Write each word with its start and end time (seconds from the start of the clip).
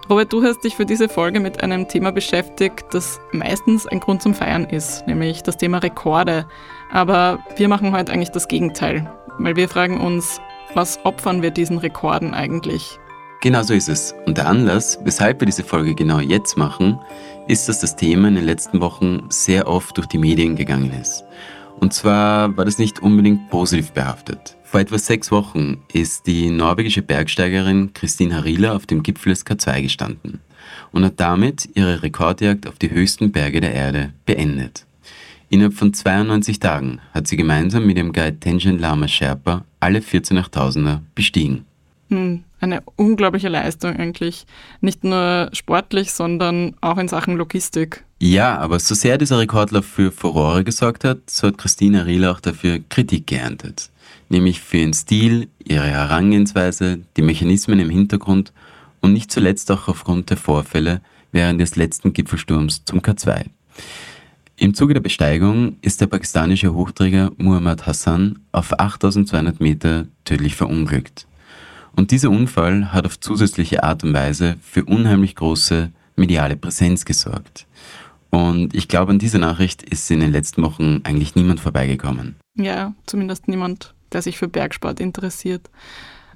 Robert, 0.09 0.33
du 0.33 0.41
hast 0.41 0.63
dich 0.63 0.75
für 0.75 0.88
diese 0.88 1.07
Folge 1.07 1.39
mit 1.39 1.61
einem 1.61 1.88
Thema 1.88 2.11
beschäftigt, 2.11 2.83
das 2.93 3.21
meistens 3.31 3.85
ein 3.85 3.99
Grund 3.99 4.23
zum 4.23 4.33
Feiern 4.33 4.65
ist, 4.65 5.05
nämlich 5.05 5.43
das 5.43 5.57
Thema 5.57 5.77
Rekorde. 5.77 6.47
Aber 6.91 7.38
wir 7.57 7.67
machen 7.67 7.91
heute 7.91 8.11
eigentlich 8.11 8.31
das 8.31 8.47
Gegenteil, 8.47 9.07
weil 9.37 9.55
wir 9.55 9.69
fragen 9.69 9.99
uns, 9.99 10.41
was 10.73 10.99
opfern 11.05 11.43
wir 11.43 11.52
diesen 11.52 11.77
Rekorden 11.77 12.33
eigentlich? 12.33 12.97
Genau 13.41 13.61
so 13.61 13.75
ist 13.75 13.87
es. 13.87 14.15
Und 14.25 14.39
der 14.39 14.47
Anlass, 14.47 14.97
weshalb 15.03 15.41
wir 15.41 15.45
diese 15.45 15.63
Folge 15.63 15.93
genau 15.93 16.17
jetzt 16.17 16.57
machen, 16.57 16.99
ist, 17.47 17.69
dass 17.69 17.80
das 17.80 17.95
Thema 17.95 18.30
in 18.30 18.35
den 18.35 18.45
letzten 18.45 18.81
Wochen 18.81 19.27
sehr 19.30 19.67
oft 19.67 19.95
durch 19.95 20.07
die 20.07 20.17
Medien 20.17 20.55
gegangen 20.55 20.91
ist. 20.99 21.23
Und 21.80 21.93
zwar 21.93 22.57
war 22.57 22.65
das 22.65 22.80
nicht 22.80 22.99
unbedingt 23.03 23.52
positiv 23.52 23.91
behaftet. 23.91 24.57
Vor 24.71 24.81
etwa 24.81 24.99
sechs 24.99 25.31
Wochen 25.31 25.77
ist 25.91 26.27
die 26.27 26.51
norwegische 26.51 27.01
Bergsteigerin 27.01 27.91
Christine 27.95 28.35
Harila 28.35 28.75
auf 28.75 28.85
dem 28.85 29.01
Gipfel 29.01 29.31
des 29.31 29.43
K2 29.43 29.81
gestanden 29.81 30.41
und 30.91 31.03
hat 31.03 31.19
damit 31.19 31.67
ihre 31.73 32.03
Rekordjagd 32.03 32.67
auf 32.67 32.77
die 32.77 32.91
höchsten 32.91 33.31
Berge 33.31 33.61
der 33.61 33.73
Erde 33.73 34.13
beendet. 34.27 34.85
Innerhalb 35.49 35.73
von 35.73 35.91
92 35.91 36.59
Tagen 36.59 36.99
hat 37.15 37.27
sie 37.27 37.35
gemeinsam 37.35 37.87
mit 37.87 37.97
ihrem 37.97 38.13
Guide 38.13 38.39
Tenjin 38.39 38.77
Lama 38.77 39.07
Sherpa 39.07 39.65
alle 39.79 40.03
14 40.03 40.37
Achttausender 40.37 41.01
bestiegen. 41.15 41.65
Hm, 42.09 42.43
eine 42.59 42.83
unglaubliche 42.95 43.49
Leistung 43.49 43.95
eigentlich. 43.95 44.45
Nicht 44.81 45.03
nur 45.03 45.49
sportlich, 45.52 46.11
sondern 46.11 46.75
auch 46.81 46.99
in 46.99 47.08
Sachen 47.08 47.37
Logistik. 47.37 48.03
Ja, 48.19 48.59
aber 48.59 48.77
so 48.77 48.93
sehr 48.93 49.17
dieser 49.17 49.39
Rekordlauf 49.39 49.85
für 49.85 50.11
Furore 50.11 50.63
gesorgt 50.63 51.05
hat, 51.05 51.27
so 51.27 51.47
hat 51.47 51.58
Christina 51.58 52.03
Riel 52.03 52.25
auch 52.25 52.39
dafür 52.39 52.77
Kritik 52.87 53.25
geerntet. 53.25 53.89
Nämlich 54.29 54.61
für 54.61 54.77
ihren 54.77 54.93
Stil, 54.93 55.49
ihre 55.63 55.87
Herangehensweise, 55.87 56.99
die 57.17 57.21
Mechanismen 57.21 57.79
im 57.79 57.89
Hintergrund 57.89 58.53
und 59.01 59.13
nicht 59.13 59.31
zuletzt 59.31 59.71
auch 59.71 59.87
aufgrund 59.87 60.29
der 60.29 60.37
Vorfälle 60.37 61.01
während 61.31 61.59
des 61.59 61.75
letzten 61.75 62.13
Gipfelsturms 62.13 62.85
zum 62.85 62.99
K2. 62.99 63.45
Im 64.57 64.73
Zuge 64.73 64.93
der 64.93 65.01
Besteigung 65.01 65.77
ist 65.81 66.01
der 66.01 66.07
pakistanische 66.07 66.73
Hochträger 66.73 67.31
Muhammad 67.37 67.87
Hassan 67.87 68.39
auf 68.51 68.77
8200 68.77 69.61
Meter 69.61 70.07
tödlich 70.25 70.55
verunglückt. 70.55 71.27
Und 71.95 72.11
dieser 72.11 72.29
Unfall 72.29 72.91
hat 72.91 73.05
auf 73.05 73.19
zusätzliche 73.19 73.83
Art 73.83 74.03
und 74.03 74.13
Weise 74.13 74.57
für 74.61 74.85
unheimlich 74.85 75.35
große 75.35 75.91
mediale 76.17 76.57
Präsenz 76.57 77.05
gesorgt. 77.05 77.67
Und 78.31 78.75
ich 78.75 78.87
glaube, 78.87 79.11
an 79.11 79.19
dieser 79.19 79.39
Nachricht 79.39 79.81
ist 79.81 80.11
in 80.11 80.19
den 80.19 80.31
letzten 80.31 80.61
Wochen 80.61 81.01
eigentlich 81.03 81.35
niemand 81.35 81.59
vorbeigekommen. 81.61 82.35
Ja, 82.55 82.93
zumindest 83.05 83.47
niemand, 83.47 83.95
der 84.14 84.21
sich 84.21 84.37
für 84.37 84.47
Bergsport 84.47 84.99
interessiert. 84.99 85.70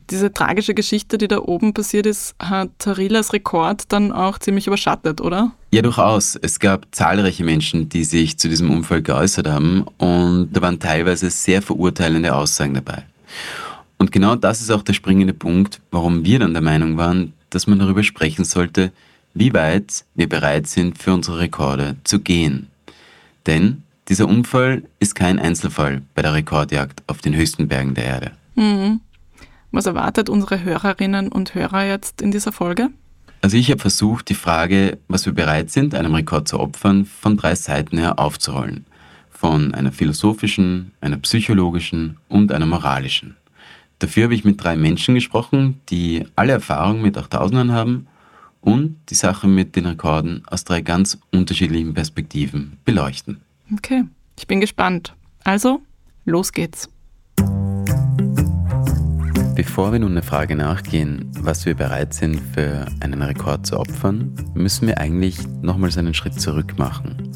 Diese 0.10 0.34
tragische 0.34 0.74
Geschichte, 0.74 1.18
die 1.18 1.30
da 1.30 1.40
oben 1.40 1.74
passiert 1.74 2.06
ist, 2.06 2.36
hat 2.40 2.70
Tarilas 2.78 3.32
Rekord 3.32 3.92
dann 3.92 4.12
auch 4.12 4.38
ziemlich 4.38 4.68
überschattet, 4.68 5.22
oder? 5.22 5.52
Ja, 5.72 5.82
durchaus. 5.82 6.36
Es 6.36 6.60
gab 6.60 6.88
zahlreiche 6.92 7.44
Menschen, 7.44 7.88
die 7.88 8.04
sich 8.04 8.38
zu 8.38 8.50
diesem 8.50 8.70
Unfall 8.70 9.02
geäußert 9.02 9.48
haben 9.48 9.86
und 9.98 10.50
da 10.52 10.62
waren 10.62 10.80
teilweise 10.80 11.30
sehr 11.30 11.62
verurteilende 11.62 12.36
Aussagen 12.36 12.74
dabei. 12.74 13.04
Und 13.98 14.12
genau 14.12 14.36
das 14.36 14.60
ist 14.60 14.72
auch 14.72 14.82
der 14.82 14.94
springende 14.94 15.34
Punkt, 15.34 15.80
warum 15.92 16.26
wir 16.26 16.40
dann 16.40 16.54
der 16.54 16.62
Meinung 16.62 16.98
waren, 16.98 17.32
dass 17.50 17.68
man 17.68 17.80
darüber 17.80 18.04
sprechen 18.04 18.44
sollte, 18.44 18.92
wie 19.34 19.54
weit 19.54 20.04
wir 20.16 20.28
bereit 20.28 20.68
sind, 20.68 20.98
für 20.98 21.14
unsere 21.14 21.40
Rekorde 21.40 21.96
zu 22.04 22.20
gehen. 22.20 22.68
Denn 23.48 23.83
dieser 24.10 24.28
Unfall 24.28 24.84
ist 25.00 25.16
kein 25.16 25.40
Einzelfall 25.40 26.02
bei 26.14 26.22
der 26.22 26.34
Rekordjagd 26.34 27.04
auf 27.08 27.20
den 27.20 27.36
höchsten 27.36 27.68
Bergen 27.68 27.94
der 27.94 28.06
Erde. 28.06 28.32
Mhm. 28.56 29.00
Was 29.72 29.86
erwartet 29.86 30.30
unsere 30.30 30.64
Hörerinnen 30.64 31.30
und 31.30 31.56
Hörer 31.56 31.86
jetzt 31.86 32.22
in 32.22 32.32
dieser 32.32 32.52
Folge? 32.52 32.90
Also 33.42 33.58
ich 33.58 33.70
habe 33.72 33.82
versucht, 33.82 34.30
die 34.30 34.36
Frage, 34.36 34.98
was 35.08 35.26
wir 35.26 35.34
bereit 35.34 35.70
sind, 35.70 35.96
einem 35.96 36.16
Rekord 36.16 36.48
zu 36.48 36.60
opfern, 36.60 37.06
von 37.06 37.38
drei 37.38 37.56
Seiten 37.56 37.98
her 37.98 38.20
aufzurollen. 38.20 38.86
Von 39.30 39.74
einer 39.74 39.92
philosophischen, 39.92 40.92
einer 41.02 41.18
psychologischen 41.18 42.18
und 42.30 42.52
einer 42.52 42.66
moralischen. 42.66 43.36
Dafür 44.00 44.26
habe 44.26 44.36
ich 44.36 44.46
mit 44.46 44.64
drei 44.64 44.76
Menschen 44.76 45.16
gesprochen, 45.16 45.82
die 45.90 46.26
alle 46.36 46.54
Erfahrung 46.54 47.02
mit 47.02 47.18
8000ern 47.18 47.72
haben 47.72 48.08
und 48.62 48.96
die 49.10 49.16
Sache 49.16 49.48
mit 49.48 49.76
den 49.76 49.86
Rekorden 49.86 50.44
aus 50.46 50.64
drei 50.64 50.82
ganz 50.82 51.18
unterschiedlichen 51.32 51.94
Perspektiven 51.94 52.78
beleuchten. 52.86 53.42
Okay, 53.72 54.04
ich 54.38 54.48
bin 54.48 54.60
gespannt. 54.60 55.16
Also, 55.44 55.82
los 56.26 56.52
geht's. 56.52 56.90
Bevor 59.56 59.92
wir 59.92 60.00
nun 60.00 60.16
der 60.16 60.24
Frage 60.24 60.56
nachgehen, 60.56 61.32
was 61.40 61.66
wir 61.66 61.76
bereit 61.76 62.14
sind 62.14 62.40
für 62.40 62.88
einen 63.00 63.22
Rekord 63.22 63.68
zu 63.68 63.80
opfern, 63.80 64.34
müssen 64.56 64.88
wir 64.88 64.98
eigentlich 64.98 65.38
nochmals 65.62 65.98
einen 65.98 66.16
Schritt 66.16 66.42
zurück 66.42 66.78
machen. 66.78 67.32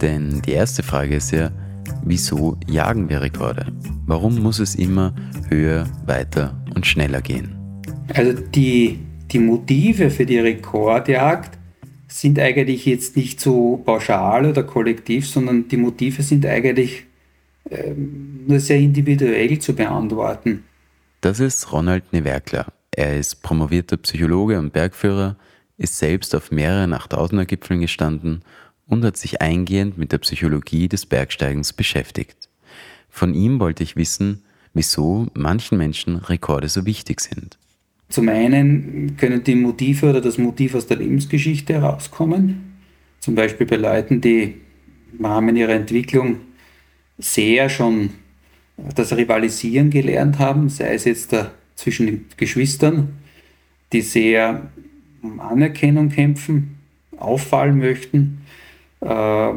Denn 0.00 0.40
die 0.42 0.52
erste 0.52 0.82
Frage 0.82 1.16
ist 1.16 1.30
ja, 1.30 1.50
wieso 2.04 2.56
jagen 2.66 3.08
wir 3.08 3.20
Rekorde? 3.20 3.66
Warum 4.06 4.42
muss 4.42 4.60
es 4.60 4.74
immer 4.74 5.14
höher, 5.48 5.86
weiter 6.06 6.56
und 6.74 6.86
schneller 6.86 7.20
gehen? 7.20 7.54
Also 8.14 8.32
die, 8.32 8.98
die 9.30 9.38
Motive 9.38 10.10
für 10.10 10.26
die 10.26 10.38
Rekordjagd 10.38 11.58
sind 12.20 12.38
eigentlich 12.38 12.86
jetzt 12.86 13.16
nicht 13.16 13.40
so 13.40 13.82
pauschal 13.84 14.46
oder 14.46 14.62
kollektiv, 14.62 15.28
sondern 15.28 15.68
die 15.68 15.76
Motive 15.76 16.22
sind 16.22 16.44
eigentlich 16.46 17.04
ähm, 17.70 18.44
nur 18.46 18.60
sehr 18.60 18.78
individuell 18.78 19.58
zu 19.58 19.74
beantworten. 19.74 20.64
Das 21.20 21.40
ist 21.40 21.72
Ronald 21.72 22.12
Newerkler. 22.12 22.66
Er 22.90 23.16
ist 23.16 23.42
promovierter 23.42 23.96
Psychologe 23.96 24.58
und 24.58 24.72
Bergführer, 24.72 25.36
ist 25.78 25.98
selbst 25.98 26.34
auf 26.34 26.50
mehreren 26.50 26.94
8000er 26.94 27.46
Gipfeln 27.46 27.80
gestanden 27.80 28.42
und 28.86 29.04
hat 29.04 29.16
sich 29.16 29.40
eingehend 29.40 29.96
mit 29.96 30.12
der 30.12 30.18
Psychologie 30.18 30.88
des 30.88 31.06
Bergsteigens 31.06 31.72
beschäftigt. 31.72 32.48
Von 33.08 33.34
ihm 33.34 33.60
wollte 33.60 33.82
ich 33.82 33.96
wissen, 33.96 34.42
wieso 34.74 35.28
manchen 35.34 35.78
Menschen 35.78 36.16
Rekorde 36.16 36.68
so 36.68 36.84
wichtig 36.84 37.20
sind. 37.20 37.58
Zum 38.12 38.28
einen 38.28 39.16
können 39.16 39.42
die 39.42 39.54
Motive 39.54 40.10
oder 40.10 40.20
das 40.20 40.36
Motiv 40.36 40.74
aus 40.74 40.86
der 40.86 40.98
Lebensgeschichte 40.98 41.72
herauskommen. 41.72 42.74
Zum 43.20 43.34
Beispiel 43.34 43.66
bei 43.66 43.76
Leuten, 43.76 44.20
die 44.20 44.56
im 45.18 45.24
Rahmen 45.24 45.56
ihrer 45.56 45.72
Entwicklung 45.72 46.36
sehr 47.16 47.70
schon 47.70 48.10
das 48.94 49.16
Rivalisieren 49.16 49.88
gelernt 49.88 50.38
haben, 50.38 50.68
sei 50.68 50.92
es 50.92 51.06
jetzt 51.06 51.34
zwischen 51.74 52.04
den 52.04 52.26
Geschwistern, 52.36 53.14
die 53.94 54.02
sehr 54.02 54.70
um 55.22 55.40
Anerkennung 55.40 56.10
kämpfen, 56.10 56.76
auffallen 57.16 57.78
möchten, 57.78 58.42
äh, 59.00 59.52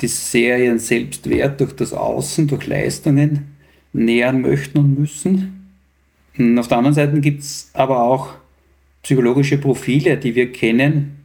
die 0.00 0.08
sehr 0.08 0.64
ihren 0.64 0.78
Selbstwert 0.78 1.60
durch 1.60 1.74
das 1.74 1.92
Außen, 1.92 2.48
durch 2.48 2.66
Leistungen 2.66 3.54
nähern 3.92 4.40
möchten 4.40 4.78
und 4.78 4.98
müssen. 4.98 5.61
Und 6.38 6.58
auf 6.58 6.68
der 6.68 6.78
anderen 6.78 6.94
Seite 6.94 7.20
gibt 7.20 7.42
es 7.42 7.70
aber 7.74 8.02
auch 8.02 8.34
psychologische 9.02 9.58
Profile, 9.58 10.16
die 10.16 10.34
wir 10.34 10.52
kennen, 10.52 11.18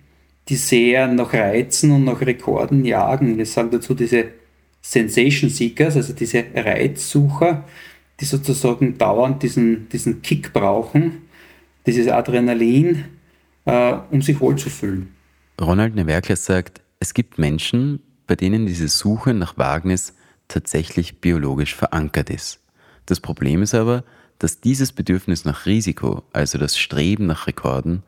die 0.50 0.56
sehr 0.56 1.08
nach 1.08 1.34
Reizen 1.34 1.92
und 1.92 2.06
nach 2.06 2.22
Rekorden 2.22 2.86
jagen. 2.86 3.38
Wir 3.38 3.46
sagen 3.46 3.70
dazu 3.72 3.94
diese 3.94 4.26
Sensation 4.82 5.50
Seekers, 5.50 5.96
also 5.96 6.14
diese 6.14 6.46
Reizsucher, 6.56 7.66
die 8.20 8.26
sozusagen 8.26 8.98
dauernd 8.98 9.44
diesen, 9.44 9.90
diesen 9.90 10.22
Kick 10.22 10.54
brauchen, 10.54 11.24
dieses 11.86 12.08
Adrenalin, 12.08 13.06
äh, 13.66 13.94
um 14.12 14.22
sich 14.22 14.40
wohlzufühlen. 14.40 15.10
Ronald 15.60 15.96
Newerkler 15.96 16.36
sagt, 16.36 16.82
es 17.00 17.14
gibt 17.14 17.38
Menschen, 17.38 18.00
bei 18.26 18.36
denen 18.36 18.66
diese 18.66 18.88
Suche 18.88 19.34
nach 19.34 19.58
Wagnis 19.58 20.14
tatsächlich 20.48 21.20
biologisch 21.20 21.76
verankert 21.76 22.30
ist. 22.30 22.60
Das 23.06 23.20
Problem 23.20 23.62
ist 23.62 23.74
aber, 23.74 24.04
dass 24.40 24.62
dieses 24.62 24.92
Bedürfnis 24.92 25.46
nach 25.46 25.66
Risiko, 25.66 26.24
also 26.34 26.58
das 26.58 26.78
Streben 26.78 27.26
nach 27.26 27.48
Rekorden, 27.48 28.04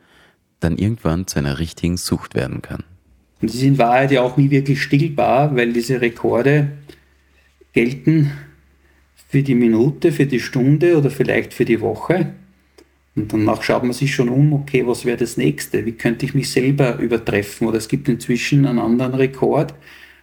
dann 0.60 0.78
irgendwann 0.78 1.28
zu 1.28 1.40
einer 1.40 1.60
richtigen 1.60 1.98
Sucht 1.98 2.36
werden 2.36 2.62
kann. 2.62 2.84
Und 3.42 3.54
die 3.54 3.58
sind 3.58 3.70
in 3.70 3.78
Wahrheit 3.78 4.12
ja 4.12 4.22
auch 4.22 4.38
nie 4.38 4.50
wirklich 4.50 4.82
stillbar, 4.82 5.56
weil 5.56 5.72
diese 5.72 6.02
Rekorde 6.02 6.72
gelten 7.74 8.32
für 9.30 9.44
die 9.44 9.56
Minute, 9.56 10.12
für 10.12 10.26
die 10.26 10.40
Stunde 10.40 10.98
oder 10.98 11.10
vielleicht 11.10 11.54
für 11.54 11.66
die 11.66 11.80
Woche. 11.80 12.34
Und 13.16 13.32
danach 13.32 13.64
schaut 13.64 13.84
man 13.84 13.94
sich 13.94 14.14
schon 14.14 14.30
um, 14.30 14.54
okay, 14.54 14.86
was 14.86 15.06
wäre 15.06 15.18
das 15.18 15.38
nächste? 15.38 15.86
Wie 15.86 15.94
könnte 15.94 16.26
ich 16.26 16.34
mich 16.34 16.52
selber 16.52 16.98
übertreffen? 16.98 17.68
Oder 17.68 17.78
es 17.78 17.88
gibt 17.88 18.10
inzwischen 18.10 18.66
einen 18.66 18.80
anderen 18.80 19.14
Rekord, 19.14 19.74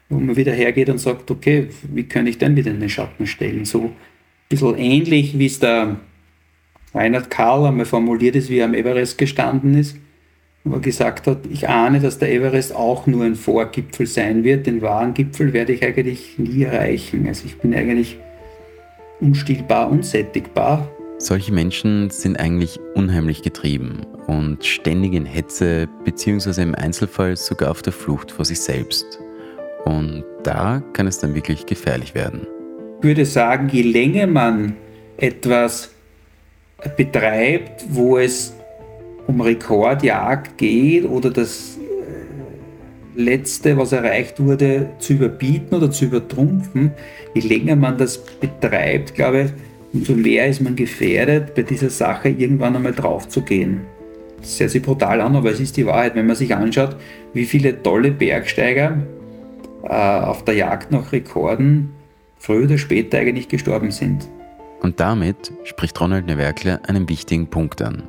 wo 0.08 0.18
man 0.18 0.36
wieder 0.36 0.52
hergeht 0.52 0.88
und 0.88 0.98
sagt, 0.98 1.30
okay, 1.30 1.68
wie 1.92 2.04
kann 2.04 2.26
ich 2.26 2.38
denn 2.38 2.56
wieder 2.56 2.70
in 2.70 2.80
den 2.80 2.90
Schatten 2.90 3.26
stellen? 3.26 3.64
So 3.64 3.92
bisschen 4.48 4.78
ähnlich, 4.78 5.38
wie 5.38 5.46
es 5.46 5.58
der 5.58 5.96
Reinhard 6.94 7.30
Karl 7.30 7.66
einmal 7.66 7.86
formuliert 7.86 8.36
ist, 8.36 8.48
wie 8.48 8.58
er 8.58 8.64
am 8.64 8.74
Everest 8.74 9.18
gestanden 9.18 9.76
ist, 9.76 9.96
wo 10.64 10.74
er 10.74 10.80
gesagt 10.80 11.26
hat, 11.26 11.40
ich 11.50 11.68
ahne, 11.68 12.00
dass 12.00 12.18
der 12.18 12.32
Everest 12.32 12.74
auch 12.74 13.06
nur 13.06 13.24
ein 13.24 13.34
Vorgipfel 13.34 14.06
sein 14.06 14.44
wird. 14.44 14.66
Den 14.66 14.82
wahren 14.82 15.14
Gipfel 15.14 15.52
werde 15.52 15.72
ich 15.72 15.84
eigentlich 15.84 16.38
nie 16.38 16.62
erreichen. 16.62 17.26
Also 17.28 17.44
ich 17.46 17.58
bin 17.58 17.74
eigentlich 17.74 18.18
unstillbar, 19.20 19.90
unsättigbar. 19.90 20.88
Solche 21.18 21.52
Menschen 21.52 22.10
sind 22.10 22.38
eigentlich 22.38 22.78
unheimlich 22.94 23.42
getrieben 23.42 24.02
und 24.26 24.64
ständig 24.64 25.14
in 25.14 25.24
Hetze 25.24 25.88
beziehungsweise 26.04 26.62
im 26.62 26.74
Einzelfall 26.74 27.36
sogar 27.36 27.70
auf 27.70 27.80
der 27.80 27.92
Flucht 27.92 28.30
vor 28.30 28.44
sich 28.44 28.60
selbst. 28.60 29.18
Und 29.84 30.24
da 30.42 30.82
kann 30.92 31.06
es 31.06 31.18
dann 31.18 31.34
wirklich 31.34 31.64
gefährlich 31.64 32.14
werden. 32.14 32.46
Ich 32.98 33.04
würde 33.04 33.26
sagen, 33.26 33.68
je 33.70 33.82
länger 33.82 34.26
man 34.26 34.74
etwas 35.18 35.90
betreibt, 36.96 37.84
wo 37.90 38.18
es 38.18 38.54
um 39.26 39.40
Rekordjagd 39.40 40.56
geht 40.56 41.04
oder 41.04 41.30
das 41.30 41.78
äh, 41.78 43.20
Letzte, 43.20 43.76
was 43.76 43.92
erreicht 43.92 44.40
wurde, 44.40 44.90
zu 44.98 45.14
überbieten 45.14 45.74
oder 45.74 45.90
zu 45.90 46.06
übertrumpfen, 46.06 46.92
je 47.34 47.42
länger 47.42 47.76
man 47.76 47.98
das 47.98 48.18
betreibt, 48.18 49.14
glaube 49.14 49.42
ich, 49.42 49.50
umso 49.92 50.14
mehr 50.14 50.46
ist 50.46 50.60
man 50.60 50.76
gefährdet, 50.76 51.54
bei 51.54 51.62
dieser 51.62 51.90
Sache 51.90 52.28
irgendwann 52.28 52.76
einmal 52.76 52.92
drauf 52.92 53.28
zu 53.28 53.42
gehen. 53.42 53.80
Das 54.40 54.60
hört 54.60 54.70
sich 54.70 54.82
brutal 54.82 55.20
an, 55.20 55.34
aber 55.34 55.50
es 55.50 55.60
ist 55.60 55.76
die 55.76 55.86
Wahrheit, 55.86 56.14
wenn 56.14 56.26
man 56.26 56.36
sich 56.36 56.54
anschaut, 56.54 56.96
wie 57.32 57.44
viele 57.44 57.82
tolle 57.82 58.10
Bergsteiger 58.10 58.98
äh, 59.82 59.88
auf 59.88 60.44
der 60.44 60.54
Jagd 60.54 60.92
nach 60.92 61.12
Rekorden 61.12 61.95
früher 62.46 62.64
oder 62.64 62.78
später 62.78 63.18
eigentlich 63.18 63.48
gestorben 63.48 63.90
sind. 63.90 64.28
Und 64.80 65.00
damit 65.00 65.52
spricht 65.64 66.00
Ronald 66.00 66.26
Newerkler 66.26 66.80
einen 66.86 67.08
wichtigen 67.08 67.48
Punkt 67.48 67.82
an. 67.82 68.04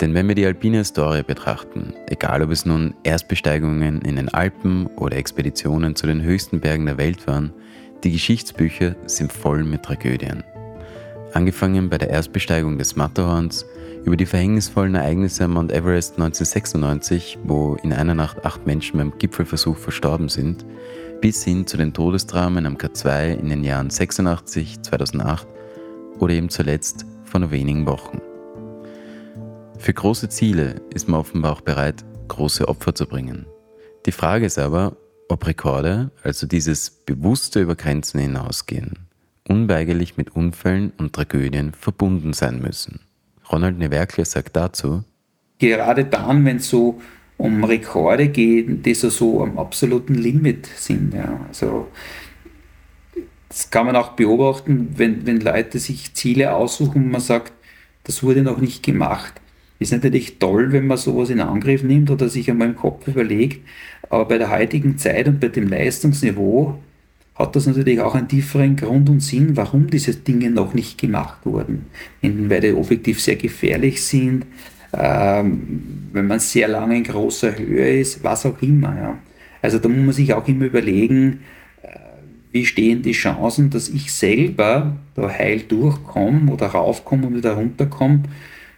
Denn 0.00 0.14
wenn 0.14 0.28
wir 0.28 0.36
die 0.36 0.46
alpine 0.46 0.78
Historie 0.78 1.24
betrachten, 1.24 1.92
egal 2.06 2.42
ob 2.42 2.50
es 2.50 2.64
nun 2.64 2.94
Erstbesteigungen 3.02 4.00
in 4.02 4.16
den 4.16 4.28
Alpen 4.28 4.86
oder 4.86 5.16
Expeditionen 5.16 5.96
zu 5.96 6.06
den 6.06 6.22
höchsten 6.22 6.60
Bergen 6.60 6.86
der 6.86 6.98
Welt 6.98 7.26
waren, 7.26 7.52
die 8.04 8.12
Geschichtsbücher 8.12 8.94
sind 9.06 9.32
voll 9.32 9.64
mit 9.64 9.82
Tragödien. 9.82 10.44
Angefangen 11.32 11.90
bei 11.90 11.98
der 11.98 12.10
Erstbesteigung 12.10 12.78
des 12.78 12.94
Matterhorns, 12.94 13.66
über 14.04 14.16
die 14.16 14.26
verhängnisvollen 14.26 14.94
Ereignisse 14.94 15.44
am 15.44 15.54
Mount 15.54 15.72
Everest 15.72 16.12
1996, 16.12 17.38
wo 17.44 17.76
in 17.82 17.92
einer 17.92 18.14
Nacht 18.14 18.44
acht 18.44 18.66
Menschen 18.66 18.98
beim 18.98 19.12
Gipfelversuch 19.18 19.76
verstorben 19.76 20.28
sind, 20.28 20.64
bis 21.22 21.44
hin 21.44 21.68
zu 21.68 21.76
den 21.76 21.94
Todesdramen 21.94 22.66
am 22.66 22.76
K2 22.76 23.38
in 23.38 23.48
den 23.48 23.62
Jahren 23.62 23.90
86, 23.90 24.82
2008 24.82 25.46
oder 26.18 26.34
eben 26.34 26.48
zuletzt 26.48 27.06
vor 27.22 27.38
nur 27.38 27.52
wenigen 27.52 27.86
Wochen. 27.86 28.20
Für 29.78 29.94
große 29.94 30.28
Ziele 30.28 30.82
ist 30.92 31.08
man 31.08 31.20
offenbar 31.20 31.52
auch 31.52 31.60
bereit, 31.60 32.04
große 32.26 32.66
Opfer 32.66 32.96
zu 32.96 33.06
bringen. 33.06 33.46
Die 34.04 34.10
Frage 34.10 34.46
ist 34.46 34.58
aber, 34.58 34.96
ob 35.28 35.46
Rekorde, 35.46 36.10
also 36.24 36.48
dieses 36.48 36.90
bewusste 36.90 37.60
über 37.60 37.76
Grenzen 37.76 38.18
hinausgehen, 38.18 39.08
unweigerlich 39.46 40.16
mit 40.16 40.34
Unfällen 40.34 40.92
und 40.98 41.12
Tragödien 41.12 41.72
verbunden 41.72 42.32
sein 42.32 42.60
müssen. 42.60 42.98
Ronald 43.50 43.78
Newerkle 43.78 44.24
sagt 44.24 44.56
dazu, 44.56 45.04
Gerade 45.58 46.04
dann, 46.04 46.44
wenn 46.44 46.58
so 46.58 47.00
um 47.42 47.64
Rekorde 47.64 48.28
geht, 48.28 48.86
die 48.86 48.94
so, 48.94 49.10
so 49.10 49.42
am 49.42 49.58
absoluten 49.58 50.14
Limit 50.14 50.66
sind. 50.76 51.12
Ja. 51.12 51.40
Also, 51.48 51.88
das 53.48 53.68
kann 53.68 53.86
man 53.86 53.96
auch 53.96 54.12
beobachten, 54.12 54.90
wenn, 54.96 55.26
wenn 55.26 55.40
Leute 55.40 55.80
sich 55.80 56.14
Ziele 56.14 56.54
aussuchen 56.54 57.04
und 57.04 57.10
man 57.10 57.20
sagt, 57.20 57.52
das 58.04 58.22
wurde 58.22 58.42
noch 58.42 58.58
nicht 58.58 58.84
gemacht. 58.84 59.34
Ist 59.80 59.92
natürlich 59.92 60.38
toll, 60.38 60.70
wenn 60.70 60.86
man 60.86 60.96
sowas 60.96 61.30
in 61.30 61.40
Angriff 61.40 61.82
nimmt 61.82 62.10
oder 62.10 62.28
sich 62.28 62.48
einmal 62.48 62.68
im 62.68 62.76
Kopf 62.76 63.08
überlegt, 63.08 63.66
aber 64.08 64.26
bei 64.26 64.38
der 64.38 64.50
heutigen 64.50 64.96
Zeit 64.96 65.26
und 65.26 65.40
bei 65.40 65.48
dem 65.48 65.66
Leistungsniveau 65.66 66.78
hat 67.34 67.56
das 67.56 67.66
natürlich 67.66 68.00
auch 68.00 68.14
einen 68.14 68.28
tieferen 68.28 68.76
Grund 68.76 69.08
und 69.08 69.20
Sinn, 69.20 69.56
warum 69.56 69.88
diese 69.88 70.14
Dinge 70.14 70.50
noch 70.50 70.74
nicht 70.74 70.98
gemacht 71.00 71.44
wurden. 71.44 71.86
Weil 72.20 72.60
die 72.60 72.72
objektiv 72.72 73.20
sehr 73.20 73.36
gefährlich 73.36 74.04
sind, 74.04 74.46
ähm, 74.92 76.08
wenn 76.12 76.26
man 76.26 76.38
sehr 76.38 76.68
lange 76.68 76.96
in 76.96 77.04
großer 77.04 77.56
Höhe 77.56 78.00
ist, 78.00 78.22
was 78.22 78.44
auch 78.46 78.60
immer. 78.60 78.96
Ja. 78.96 79.18
Also 79.62 79.78
da 79.78 79.88
muss 79.88 80.04
man 80.04 80.12
sich 80.12 80.34
auch 80.34 80.46
immer 80.46 80.66
überlegen, 80.66 81.40
äh, 81.82 81.88
wie 82.50 82.66
stehen 82.66 83.02
die 83.02 83.12
Chancen, 83.12 83.70
dass 83.70 83.88
ich 83.88 84.12
selber 84.12 84.96
da 85.14 85.28
heil 85.28 85.60
durchkomme 85.60 86.52
oder 86.52 86.66
raufkomme 86.66 87.26
und 87.26 87.36
wieder 87.36 87.54
runterkomme, 87.54 88.24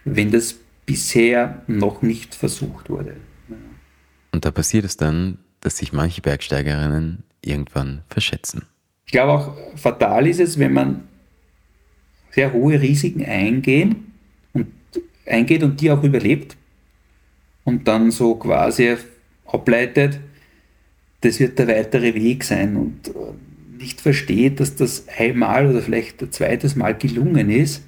wenn 0.05 0.31
das 0.31 0.55
bisher 0.85 1.63
noch 1.67 2.01
nicht 2.01 2.35
versucht 2.35 2.89
wurde. 2.89 3.15
Und 4.31 4.45
da 4.45 4.51
passiert 4.51 4.85
es 4.85 4.97
dann, 4.97 5.39
dass 5.61 5.77
sich 5.77 5.93
manche 5.93 6.21
Bergsteigerinnen 6.21 7.23
irgendwann 7.41 8.01
verschätzen. 8.09 8.63
Ich 9.05 9.11
glaube 9.11 9.31
auch, 9.31 9.57
fatal 9.75 10.27
ist 10.27 10.39
es, 10.39 10.59
wenn 10.59 10.73
man 10.73 11.03
sehr 12.31 12.51
hohe 12.53 12.79
Risiken 12.81 13.23
eingehen 13.23 13.91
und 13.91 14.14
eingeht 15.25 15.63
und 15.63 15.81
die 15.81 15.91
auch 15.91 16.03
überlebt 16.03 16.55
und 17.63 17.87
dann 17.87 18.11
so 18.11 18.35
quasi 18.35 18.95
ableitet, 19.45 20.19
das 21.21 21.39
wird 21.39 21.57
der 21.59 21.67
weitere 21.67 22.13
Weg 22.13 22.43
sein 22.43 22.75
und 22.75 23.07
äh, 23.09 23.11
nicht 23.77 24.01
versteht, 24.01 24.59
dass 24.59 24.75
das 24.75 25.05
einmal 25.17 25.67
oder 25.67 25.81
vielleicht 25.81 26.21
ein 26.21 26.31
zweites 26.31 26.75
Mal 26.75 26.95
gelungen 26.95 27.49
ist, 27.49 27.83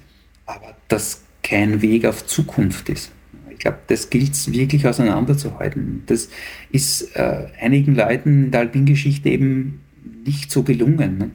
aber 0.46 0.74
das 0.88 1.22
kein 1.42 1.80
Weg 1.82 2.04
auf 2.04 2.26
Zukunft 2.26 2.88
ist. 2.88 3.12
Ich 3.50 3.58
glaube, 3.58 3.78
das 3.86 4.10
gilt 4.10 4.32
es 4.32 4.52
wirklich 4.52 4.86
auseinanderzuhalten. 4.86 6.04
Das 6.06 6.28
ist 6.70 7.16
äh, 7.16 7.46
einigen 7.60 7.94
Leuten 7.94 8.44
in 8.44 8.50
der 8.50 8.60
Alpingeschichte 8.60 9.28
eben 9.28 9.80
nicht 10.24 10.50
so 10.50 10.62
gelungen. 10.62 11.32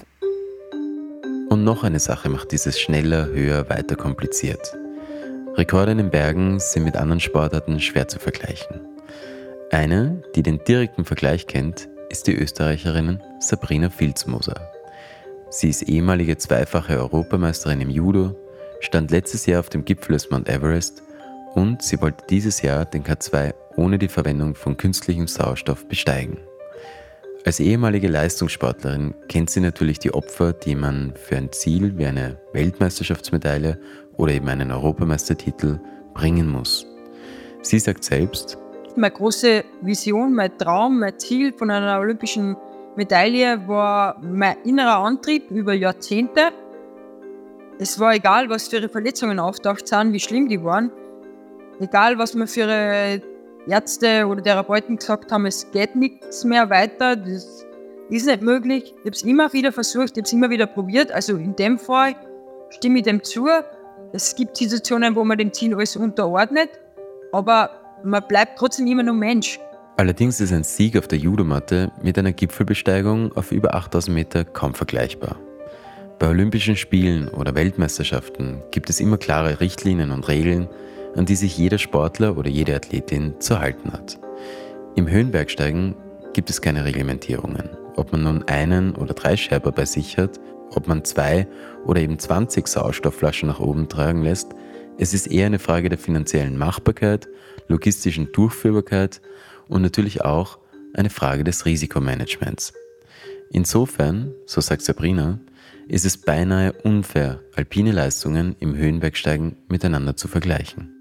Und 1.50 1.64
noch 1.64 1.84
eine 1.84 2.00
Sache 2.00 2.30
macht 2.30 2.52
dieses 2.52 2.80
schneller, 2.80 3.28
höher, 3.28 3.70
weiter 3.70 3.96
kompliziert. 3.96 4.78
Rekorde 5.56 5.92
in 5.92 6.00
den 6.00 6.10
Bergen 6.10 6.60
sind 6.60 6.84
mit 6.84 6.98
anderen 6.98 7.20
Sportarten 7.20 7.80
schwer 7.80 8.08
zu 8.08 8.18
vergleichen. 8.18 8.82
Eine, 9.70 10.24
die 10.36 10.42
den 10.42 10.60
direkten 10.68 11.06
Vergleich 11.06 11.46
kennt, 11.46 11.90
ist 12.10 12.26
die 12.26 12.36
Österreicherin 12.36 13.22
Sabrina 13.40 13.92
Filzmoser. 13.92 14.72
Sie 15.52 15.70
ist 15.70 15.84
ehemalige 15.84 16.38
zweifache 16.38 16.98
Europameisterin 16.98 17.82
im 17.82 17.92
Judo, 17.92 18.36
stand 18.80 19.12
letztes 19.12 19.46
Jahr 19.46 19.60
auf 19.60 19.70
dem 19.70 19.86
Gipfel 19.86 20.14
des 20.14 20.32
Mount 20.32 20.50
Everest 20.50 21.04
und 21.54 21.84
sie 21.84 22.02
wollte 22.02 22.26
dieses 22.32 22.64
Jahr 22.64 22.86
den 22.86 23.04
K2 23.04 23.54
ohne 23.76 24.00
die 24.00 24.08
Verwendung 24.08 24.56
von 24.56 24.76
künstlichem 24.76 25.28
Sauerstoff 25.28 25.88
besteigen. 25.88 26.40
Als 27.46 27.60
ehemalige 27.60 28.08
Leistungssportlerin 28.08 29.14
kennt 29.28 29.50
sie 29.50 29.60
natürlich 29.60 30.00
die 30.00 30.14
Opfer, 30.14 30.54
die 30.54 30.76
man 30.76 31.14
für 31.16 31.36
ein 31.36 31.52
Ziel 31.52 31.98
wie 31.98 32.06
eine 32.06 32.38
Weltmeisterschaftsmedaille 32.54 33.78
oder 34.18 34.34
eben 34.34 34.48
einen 34.50 34.72
Europameistertitel 34.72 35.80
bringen 36.14 36.50
muss. 36.50 36.86
Sie 37.62 37.80
sagt 37.80 38.04
selbst, 38.04 38.58
meine 38.96 39.12
große 39.12 39.64
Vision, 39.82 40.34
mein 40.34 40.56
Traum, 40.58 41.00
mein 41.00 41.18
Ziel 41.18 41.52
von 41.54 41.72
einer 41.72 42.00
olympischen 42.00 42.56
Medaille 42.96 43.68
war 43.68 44.20
mein 44.22 44.58
innerer 44.64 44.98
Antrieb 44.98 45.50
über 45.50 45.74
Jahrzehnte. 45.74 46.52
Es 47.80 48.00
war 48.00 48.14
egal, 48.14 48.50
was 48.50 48.68
für 48.68 48.88
Verletzungen 48.88 49.40
auftaucht 49.40 49.88
sind, 49.88 50.14
wie 50.14 50.20
schlimm 50.20 50.48
die 50.48 50.64
waren. 50.64 50.92
Egal, 51.80 52.20
was 52.20 52.36
mir 52.36 52.46
für 52.46 53.20
Ärzte 53.68 54.28
oder 54.28 54.44
Therapeuten 54.44 54.98
gesagt 54.98 55.32
haben, 55.32 55.48
es 55.48 55.72
geht 55.72 55.96
nichts 55.96 56.44
mehr 56.44 56.70
weiter, 56.70 57.16
das 57.16 57.66
ist 58.10 58.28
nicht 58.28 58.42
möglich. 58.44 58.94
Ich 58.94 59.00
habe 59.00 59.10
es 59.10 59.24
immer 59.24 59.52
wieder 59.54 59.72
versucht, 59.72 60.12
ich 60.12 60.18
habe 60.18 60.22
es 60.22 60.34
immer 60.34 60.50
wieder 60.52 60.68
probiert. 60.68 61.12
Also 61.12 61.36
in 61.38 61.56
dem 61.56 61.80
Fall 61.80 62.16
stimme 62.70 63.00
ich 63.00 63.06
dem 63.06 63.24
zu. 63.24 63.48
Es 64.16 64.36
gibt 64.36 64.58
Situationen, 64.58 65.16
wo 65.16 65.24
man 65.24 65.40
dem 65.40 65.52
Ziel 65.52 65.74
alles 65.74 65.96
unterordnet, 65.96 66.70
aber 67.32 67.72
man 68.04 68.22
bleibt 68.28 68.60
trotzdem 68.60 68.86
immer 68.86 69.02
nur 69.02 69.16
Mensch. 69.16 69.60
Allerdings 69.98 70.40
ist 70.40 70.54
ein 70.54 70.64
Sieg 70.64 70.96
auf 71.00 71.08
der 71.08 71.18
Judomatte 71.18 71.92
mit 72.04 72.20
einer 72.20 72.32
Gipfelbesteigung 72.32 73.36
auf 73.36 73.52
über 73.52 73.74
8000 73.74 74.14
Meter 74.14 74.46
kaum 74.46 74.76
vergleichbar. 74.76 75.40
Bei 76.20 76.30
Olympischen 76.30 76.76
Spielen 76.76 77.28
oder 77.28 77.56
Weltmeisterschaften 77.56 78.62
gibt 78.70 78.92
es 78.92 79.00
immer 79.00 79.18
klare 79.18 79.60
Richtlinien 79.60 80.12
und 80.12 80.28
Regeln, 80.28 80.70
an 81.16 81.26
die 81.26 81.36
sich 81.36 81.58
jeder 81.58 81.80
Sportler 81.80 82.38
oder 82.38 82.52
jede 82.52 82.76
Athletin 82.76 83.34
zu 83.40 83.60
halten 83.60 83.92
hat. 83.94 84.20
Im 84.96 85.10
Höhenbergsteigen 85.10 85.96
gibt 86.34 86.52
es 86.52 86.62
keine 86.62 86.86
Reglementierungen. 86.86 87.68
Ob 87.96 88.12
man 88.12 88.24
nun 88.24 88.44
einen 88.44 88.96
oder 88.96 89.16
drei 89.16 89.36
Scherber 89.38 89.72
bei 89.72 89.86
sich 89.86 90.20
hat, 90.20 90.40
ob 90.76 90.88
man 90.88 91.06
zwei 91.06 91.48
oder 91.86 92.02
eben 92.02 92.20
20 92.20 92.68
Sauerstoffflaschen 92.68 93.48
nach 93.48 93.60
oben 93.60 93.90
tragen 93.90 94.24
lässt, 94.24 94.54
es 94.98 95.14
ist 95.14 95.28
eher 95.28 95.48
eine 95.48 95.60
Frage 95.60 95.90
der 95.90 95.98
finanziellen 95.98 96.58
Machbarkeit, 96.58 97.28
logistischen 97.68 98.32
Durchführbarkeit 98.32 99.22
und 99.68 99.82
natürlich 99.82 100.24
auch 100.24 100.60
eine 100.94 101.10
Frage 101.10 101.44
des 101.44 101.66
Risikomanagements. 101.66 102.74
Insofern, 103.50 104.34
so 104.46 104.62
sagt 104.62 104.84
Sabrina, 104.84 105.40
ist 105.88 106.06
es 106.06 106.18
beinahe 106.18 106.74
unfair, 106.74 107.42
alpine 107.56 107.92
Leistungen 107.92 108.56
im 108.60 108.76
Höhenbergsteigen 108.76 109.58
miteinander 109.68 110.16
zu 110.16 110.28
vergleichen. 110.28 110.94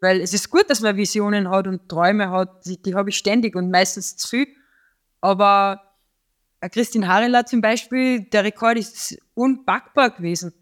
Weil 0.00 0.20
es 0.20 0.34
ist 0.34 0.50
gut, 0.50 0.68
dass 0.68 0.80
man 0.80 0.96
Visionen 0.96 1.50
hat 1.50 1.66
und 1.66 1.88
Träume 1.88 2.30
hat, 2.30 2.66
die, 2.66 2.80
die 2.80 2.94
habe 2.94 3.10
ich 3.10 3.16
ständig 3.16 3.56
und 3.56 3.70
meistens 3.70 4.16
zu 4.16 4.28
viel. 4.28 4.46
Aber 5.20 5.80
Christine 6.60 7.06
Harela 7.06 7.44
zum 7.44 7.60
Beispiel, 7.60 8.20
der 8.20 8.44
Rekord 8.44 8.78
ist 8.78 9.18
unpackbar 9.34 10.10
gewesen. 10.10 10.52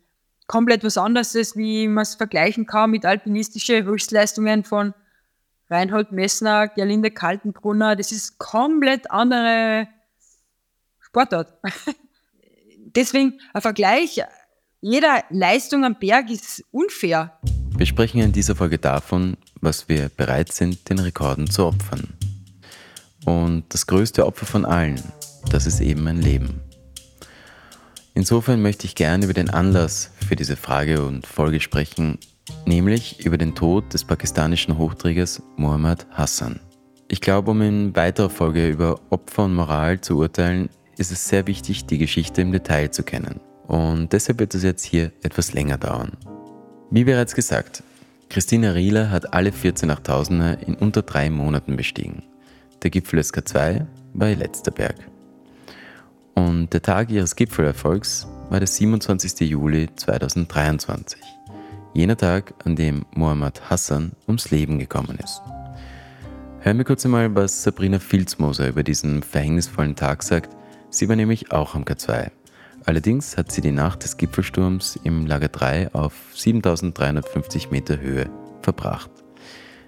Komplett 0.46 0.84
was 0.84 0.98
anderes, 0.98 1.56
wie 1.56 1.88
man 1.88 2.02
es 2.02 2.16
vergleichen 2.16 2.66
kann 2.66 2.90
mit 2.90 3.06
alpinistischen 3.06 3.84
Höchstleistungen 3.84 4.64
von 4.64 4.92
Reinhold 5.70 6.12
Messner, 6.12 6.68
Gerlinde 6.68 7.10
Kaltenbrunner. 7.10 7.96
Das 7.96 8.12
ist 8.12 8.38
komplett 8.38 9.10
andere 9.10 9.88
Sportart. 11.00 11.54
Deswegen 12.96 13.40
ein 13.52 13.62
Vergleich, 13.62 14.22
jeder 14.80 15.24
Leistung 15.30 15.84
am 15.84 15.98
Berg 15.98 16.30
ist 16.30 16.62
unfair. 16.70 17.38
Wir 17.76 17.86
sprechen 17.86 18.20
in 18.20 18.32
dieser 18.32 18.54
Folge 18.54 18.78
davon, 18.78 19.36
was 19.60 19.88
wir 19.88 20.10
bereit 20.10 20.52
sind, 20.52 20.88
den 20.90 20.98
Rekorden 20.98 21.50
zu 21.50 21.64
opfern. 21.64 22.14
Und 23.24 23.64
das 23.72 23.86
größte 23.86 24.26
Opfer 24.26 24.46
von 24.46 24.64
allen, 24.64 25.02
das 25.50 25.66
ist 25.66 25.80
eben 25.80 26.04
mein 26.04 26.20
Leben. 26.20 26.60
Insofern 28.14 28.62
möchte 28.62 28.86
ich 28.86 28.94
gerne 28.94 29.24
über 29.24 29.34
den 29.34 29.50
Anlass 29.50 30.10
für 30.26 30.36
diese 30.36 30.56
Frage 30.56 31.04
und 31.04 31.26
Folge 31.26 31.60
sprechen, 31.60 32.18
nämlich 32.64 33.24
über 33.26 33.38
den 33.38 33.54
Tod 33.54 33.92
des 33.92 34.04
pakistanischen 34.04 34.78
Hochträgers 34.78 35.42
Muhammad 35.56 36.06
Hassan. 36.10 36.60
Ich 37.08 37.20
glaube, 37.20 37.50
um 37.50 37.60
in 37.62 37.96
weiterer 37.96 38.30
Folge 38.30 38.68
über 38.68 39.00
Opfer 39.10 39.44
und 39.44 39.54
Moral 39.54 40.00
zu 40.00 40.18
urteilen, 40.18 40.68
ist 40.96 41.12
es 41.12 41.28
sehr 41.28 41.46
wichtig, 41.46 41.86
die 41.86 41.98
Geschichte 41.98 42.42
im 42.42 42.52
Detail 42.52 42.90
zu 42.90 43.02
kennen. 43.02 43.40
Und 43.66 44.12
deshalb 44.12 44.38
wird 44.38 44.54
es 44.54 44.62
jetzt 44.62 44.84
hier 44.84 45.10
etwas 45.22 45.52
länger 45.52 45.78
dauern. 45.78 46.12
Wie 46.90 47.04
bereits 47.04 47.34
gesagt, 47.34 47.82
Christina 48.28 48.70
Rieler 48.70 49.10
hat 49.10 49.32
alle 49.32 49.52
14 49.52 49.90
Achttausender 49.90 50.58
in 50.66 50.74
unter 50.74 51.02
drei 51.02 51.30
Monaten 51.30 51.76
bestiegen. 51.76 52.22
Der 52.82 52.90
Gipfel 52.90 53.20
SK2 53.20 53.86
war 54.12 54.28
ihr 54.28 54.36
letzter 54.36 54.70
Berg. 54.70 54.96
Und 56.34 56.72
der 56.72 56.82
Tag 56.82 57.10
ihres 57.10 57.36
Gipfelerfolgs 57.36 58.26
war 58.50 58.60
der 58.60 58.66
27. 58.66 59.48
Juli 59.48 59.88
2023. 59.94 61.20
Jener 61.92 62.16
Tag, 62.16 62.54
an 62.64 62.76
dem 62.76 63.04
Mohammad 63.14 63.70
Hassan 63.70 64.12
ums 64.26 64.50
Leben 64.50 64.78
gekommen 64.78 65.18
ist. 65.22 65.40
Hören 66.60 66.78
wir 66.78 66.84
kurz 66.84 67.04
einmal, 67.04 67.34
was 67.34 67.62
Sabrina 67.62 67.98
Filzmoser 67.98 68.68
über 68.68 68.82
diesen 68.82 69.22
verhängnisvollen 69.22 69.96
Tag 69.96 70.22
sagt. 70.22 70.56
Sie 70.90 71.08
war 71.08 71.16
nämlich 71.16 71.52
auch 71.52 71.74
am 71.74 71.84
K2 71.84 72.30
Allerdings 72.86 73.38
hat 73.38 73.50
sie 73.50 73.62
die 73.62 73.70
Nacht 73.70 74.04
des 74.04 74.18
Gipfelsturms 74.18 74.98
im 75.04 75.26
Lager 75.26 75.48
3 75.48 75.94
auf 75.94 76.12
7350 76.34 77.70
Meter 77.70 77.98
Höhe 77.98 78.28
verbracht. 78.60 79.10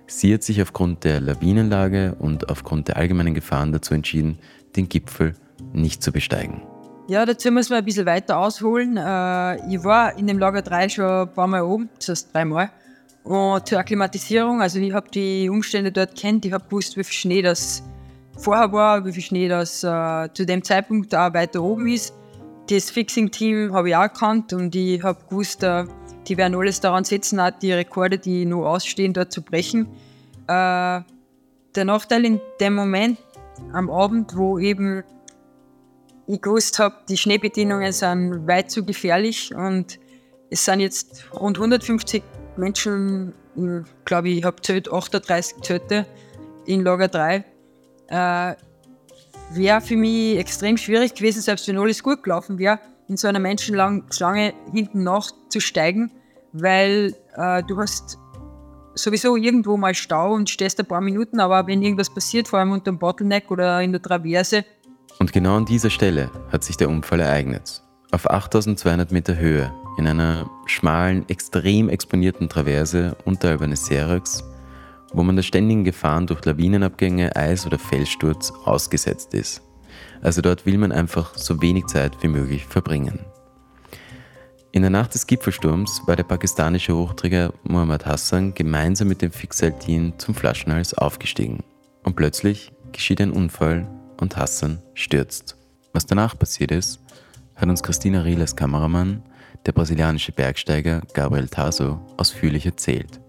Sie 0.07 0.33
hat 0.33 0.43
sich 0.43 0.63
aufgrund 0.63 1.05
der 1.05 1.21
Lawinenlage 1.21 2.15
und 2.19 2.49
aufgrund 2.49 2.89
der 2.89 2.97
allgemeinen 2.97 3.35
Gefahren 3.35 3.73
dazu 3.73 3.93
entschieden, 3.93 4.39
den 4.77 4.89
Gipfel 4.89 5.35
nicht 5.73 6.03
zu 6.03 6.13
besteigen. 6.13 6.63
Ja, 7.09 7.25
dazu 7.25 7.53
muss 7.53 7.71
man 7.71 7.79
ein 7.79 7.85
bisschen 7.85 8.05
weiter 8.05 8.39
ausholen. 8.39 8.97
Äh, 8.97 9.73
ich 9.73 9.85
war 9.85 10.19
in 10.19 10.27
dem 10.27 10.39
Lager 10.41 10.63
3 10.63 10.89
schon 10.89 11.05
ein 11.05 11.33
paar 11.33 11.47
Mal 11.47 11.63
oben, 11.63 11.89
das 11.99 12.09
heißt 12.09 12.35
dreimal. 12.35 12.71
Und 13.23 13.67
zur 13.69 13.79
Akklimatisierung, 13.79 14.61
also 14.61 14.81
ich 14.81 14.93
habe 14.93 15.09
die 15.11 15.49
Umstände 15.49 15.93
dort 15.93 16.17
kennt, 16.17 16.45
ich 16.45 16.53
habe 16.53 16.65
gewusst, 16.65 16.97
wie 16.97 17.05
viel 17.05 17.15
Schnee 17.15 17.43
das 17.43 17.85
vorher 18.37 18.73
war, 18.73 19.05
wie 19.05 19.13
viel 19.13 19.23
Schnee 19.23 19.49
das 19.49 19.85
äh, 19.85 20.29
zu 20.35 20.45
dem 20.47 20.65
Zeitpunkt 20.65 21.15
auch 21.15 21.33
weiter 21.33 21.63
oben 21.63 21.87
ist. 21.87 22.13
Das 22.69 22.91
Fixing-Team 22.91 23.73
habe 23.73 23.91
ich 23.91 23.97
auch 23.97 24.13
gekannt 24.13 24.53
und 24.53 24.75
ich 24.75 25.01
habe 25.03 25.19
gewusst, 25.29 25.63
äh, 25.63 25.85
die 26.27 26.37
werden 26.37 26.57
alles 26.57 26.81
daran 26.81 27.05
setzen, 27.05 27.39
auch 27.39 27.51
die 27.51 27.73
Rekorde, 27.73 28.19
die 28.19 28.45
noch 28.47 28.67
ausstehen, 28.67 29.13
dort 29.13 29.31
zu 29.33 29.43
brechen. 29.43 29.87
Der 30.49 31.05
Nachteil 31.75 32.25
in 32.25 32.41
dem 32.61 32.75
Moment 32.75 33.19
am 33.73 33.91
Abend, 33.91 34.37
wo 34.37 34.59
eben 34.59 35.05
ich 36.27 36.41
gewusst 36.41 36.79
habe, 36.79 36.97
die 37.09 37.17
Schneebedingungen 37.17 37.93
sind 37.93 38.47
weit 38.47 38.71
zu 38.71 38.85
gefährlich 38.85 39.55
und 39.55 39.99
es 40.51 40.65
sind 40.65 40.81
jetzt 40.81 41.25
rund 41.33 41.59
150 41.59 42.23
Menschen, 42.57 43.33
glaube 44.05 44.29
ich, 44.29 44.39
ich 44.39 44.45
habe 44.45 44.61
zählt 44.63 44.93
38 44.93 45.59
Töte 45.63 46.07
in 46.67 46.83
Lager 46.83 47.09
3 47.09 47.45
wäre 49.51 49.81
für 49.81 49.97
mich 49.97 50.39
extrem 50.39 50.77
schwierig 50.77 51.15
gewesen, 51.15 51.41
selbst 51.41 51.69
wenn 51.69 51.79
alles 51.79 52.03
gut 52.03 52.23
gelaufen 52.23 52.59
wäre, 52.59 52.79
in 53.09 53.17
so 53.17 53.29
einer 53.29 53.39
Menschenschlange 53.39 54.55
hinten 54.73 55.05
nachzusteigen, 55.05 56.11
weil 56.53 57.15
äh, 57.37 57.63
du 57.65 57.79
hast 57.79 58.19
sowieso 58.95 59.37
irgendwo 59.37 59.77
mal 59.77 59.95
Stau 59.95 60.33
und 60.33 60.51
stehst 60.51 60.81
ein 60.81 60.87
paar 60.87 61.01
Minuten, 61.01 61.39
aber 61.39 61.67
wenn 61.67 61.83
irgendwas 61.83 62.13
passiert, 62.13 62.49
vor 62.49 62.59
allem 62.59 62.73
unter 62.73 62.91
dem 62.91 62.99
Bottleneck 62.99 63.51
oder 63.51 63.81
in 63.83 63.93
der 63.93 64.03
Traverse. 64.03 64.65
Und 65.19 65.33
genau 65.33 65.57
an 65.57 65.65
dieser 65.65 65.91
Stelle 65.91 66.31
hat 66.53 66.63
sich 66.63 66.77
der 66.77 66.91
Unfall 66.91 67.21
ereignet. 67.21 67.83
Auf 68.11 68.31
8200 68.31 69.13
Meter 69.13 69.37
Höhe, 69.37 69.73
in 69.97 70.07
einer 70.07 70.49
schmalen, 70.67 71.29
extrem 71.29 71.89
exponierten 71.89 72.49
Traverse 72.49 73.17
unterhalb 73.25 73.63
eines 73.63 73.87
Seracs, 73.87 74.45
wo 75.13 75.23
man 75.23 75.37
der 75.37 75.43
ständigen 75.43 75.85
Gefahren 75.85 76.27
durch 76.27 76.45
Lawinenabgänge, 76.45 77.35
Eis 77.35 77.67
oder 77.67 77.79
Felssturz 77.79 78.53
ausgesetzt 78.65 79.33
ist. 79.33 79.63
Also 80.21 80.43
dort 80.43 80.67
will 80.67 80.77
man 80.77 80.93
einfach 80.93 81.35
so 81.37 81.63
wenig 81.63 81.87
Zeit 81.87 82.23
wie 82.23 82.29
möglich 82.29 82.67
verbringen. 82.67 83.21
In 84.73 84.83
der 84.83 84.91
Nacht 84.91 85.15
des 85.15 85.27
Gipfelsturms 85.27 86.03
war 86.07 86.17
der 86.17 86.25
pakistanische 86.25 86.95
Hochträger 86.95 87.55
Muhammad 87.65 88.05
Hassan 88.05 88.53
gemeinsam 88.53 89.09
mit 89.09 89.23
dem 89.23 89.33
Fixeil-Team 89.33 90.19
zum 90.19 90.35
Flaschenhals 90.35 90.93
aufgestiegen. 90.93 91.61
Und 92.03 92.15
plötzlich 92.15 92.73
geschieht 92.93 93.23
ein 93.23 93.31
Unfall 93.31 93.89
und 94.21 94.37
Hassan 94.37 94.83
stürzt. 94.95 95.57
Was 95.93 96.07
danach 96.07 96.39
passiert 96.39 96.71
ist, 96.71 97.01
hat 97.55 97.69
uns 97.69 97.83
Christina 97.83 98.23
Rieles 98.23 98.55
Kameramann, 98.55 99.23
der 99.65 99.73
brasilianische 99.73 100.33
Bergsteiger 100.33 101.03
Gabriel 101.15 101.49
Tasso, 101.49 102.01
ausführlich 102.17 102.67
erzählt. 102.67 103.21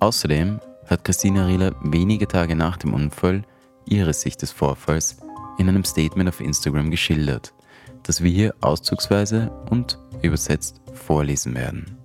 Außerdem 0.00 0.60
hat 0.86 1.04
Christina 1.04 1.46
Rieler 1.46 1.74
wenige 1.82 2.28
Tage 2.28 2.56
nach 2.56 2.76
dem 2.76 2.94
Unfall 2.94 3.42
ihre 3.86 4.12
Sicht 4.12 4.42
des 4.42 4.52
Vorfalls 4.52 5.16
in 5.58 5.68
einem 5.68 5.84
Statement 5.84 6.28
auf 6.28 6.40
Instagram 6.40 6.90
geschildert, 6.90 7.54
das 8.02 8.22
wir 8.22 8.30
hier 8.30 8.54
auszugsweise 8.60 9.50
und 9.70 9.98
übersetzt 10.22 10.80
vorlesen 10.92 11.54
werden. 11.54 11.98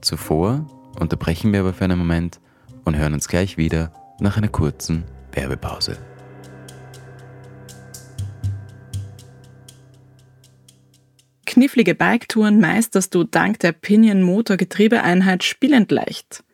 Zuvor 0.00 0.66
unterbrechen 0.98 1.52
wir 1.52 1.60
aber 1.60 1.72
für 1.72 1.84
einen 1.84 1.98
Moment 1.98 2.40
und 2.84 2.96
hören 2.96 3.14
uns 3.14 3.28
gleich 3.28 3.56
wieder 3.56 3.92
nach 4.20 4.36
einer 4.36 4.48
kurzen 4.48 5.04
Werbepause. 5.32 5.98
Knifflige 11.56 11.94
Biketouren 11.94 12.60
meisterst 12.60 13.14
du 13.14 13.24
dank 13.24 13.60
der 13.60 13.72
Pinion-Motor-Getriebeeinheit 13.72 15.42
spielend 15.42 15.90
leicht. 15.90 16.44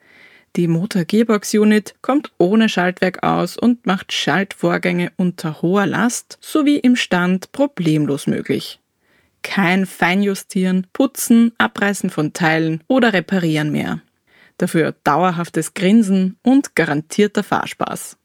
Die 0.54 0.68
Motor 0.68 1.04
Gearbox 1.04 1.54
Unit 1.54 1.96
kommt 2.02 2.30
ohne 2.38 2.68
Schaltwerk 2.68 3.24
aus 3.24 3.56
und 3.56 3.84
macht 3.84 4.12
Schaltvorgänge 4.12 5.10
unter 5.16 5.60
hoher 5.60 5.86
Last 5.86 6.38
sowie 6.40 6.76
im 6.76 6.94
Stand 6.94 7.50
problemlos 7.50 8.28
möglich. 8.28 8.78
Kein 9.42 9.86
Feinjustieren, 9.86 10.86
Putzen, 10.92 11.50
Abreißen 11.58 12.08
von 12.08 12.32
Teilen 12.32 12.84
oder 12.86 13.12
Reparieren 13.12 13.72
mehr. 13.72 14.02
Dafür 14.56 14.94
dauerhaftes 15.02 15.74
Grinsen 15.74 16.36
und 16.42 16.76
garantierter 16.76 17.42
Fahrspaß. 17.42 18.18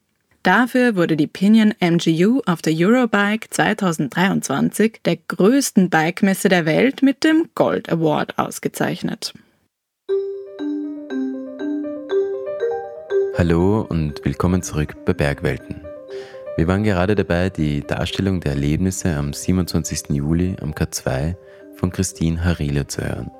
Dafür 0.44 0.94
wurde 0.94 1.16
die 1.16 1.26
Pinion 1.26 1.74
MGU 1.80 2.40
auf 2.46 2.62
der 2.62 2.72
Eurobike 2.76 3.50
2023 3.50 5.00
der 5.04 5.16
größten 5.16 5.90
Bikemesse 5.90 6.48
der 6.48 6.64
Welt 6.64 7.02
mit 7.02 7.24
dem 7.24 7.48
Gold 7.56 7.90
Award 7.90 8.38
ausgezeichnet. 8.38 9.34
Hallo 13.36 13.86
und 13.88 14.24
willkommen 14.24 14.62
zurück 14.62 15.04
bei 15.04 15.12
Bergwelten. 15.12 15.82
Wir 16.56 16.68
waren 16.68 16.84
gerade 16.84 17.14
dabei, 17.14 17.50
die 17.50 17.80
Darstellung 17.80 18.40
der 18.40 18.52
Erlebnisse 18.52 19.14
am 19.16 19.32
27. 19.32 20.10
Juli 20.10 20.56
am 20.60 20.72
K2 20.72 21.34
von 21.74 21.90
Christine 21.90 22.44
Harile 22.44 22.86
zu 22.86 23.02
hören. 23.02 23.30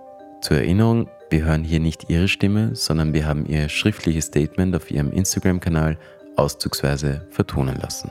Zur 0.40 0.58
Erinnerung, 0.58 1.08
wir 1.30 1.44
hören 1.44 1.64
hier 1.64 1.80
nicht 1.80 2.10
ihre 2.10 2.28
Stimme, 2.28 2.74
sondern 2.74 3.12
wir 3.12 3.26
haben 3.26 3.46
ihr 3.46 3.68
schriftliches 3.68 4.26
Statement 4.26 4.74
auf 4.74 4.90
ihrem 4.90 5.12
Instagram-Kanal 5.12 5.98
auszugsweise 6.38 7.26
vertonen 7.30 7.78
lassen. 7.80 8.10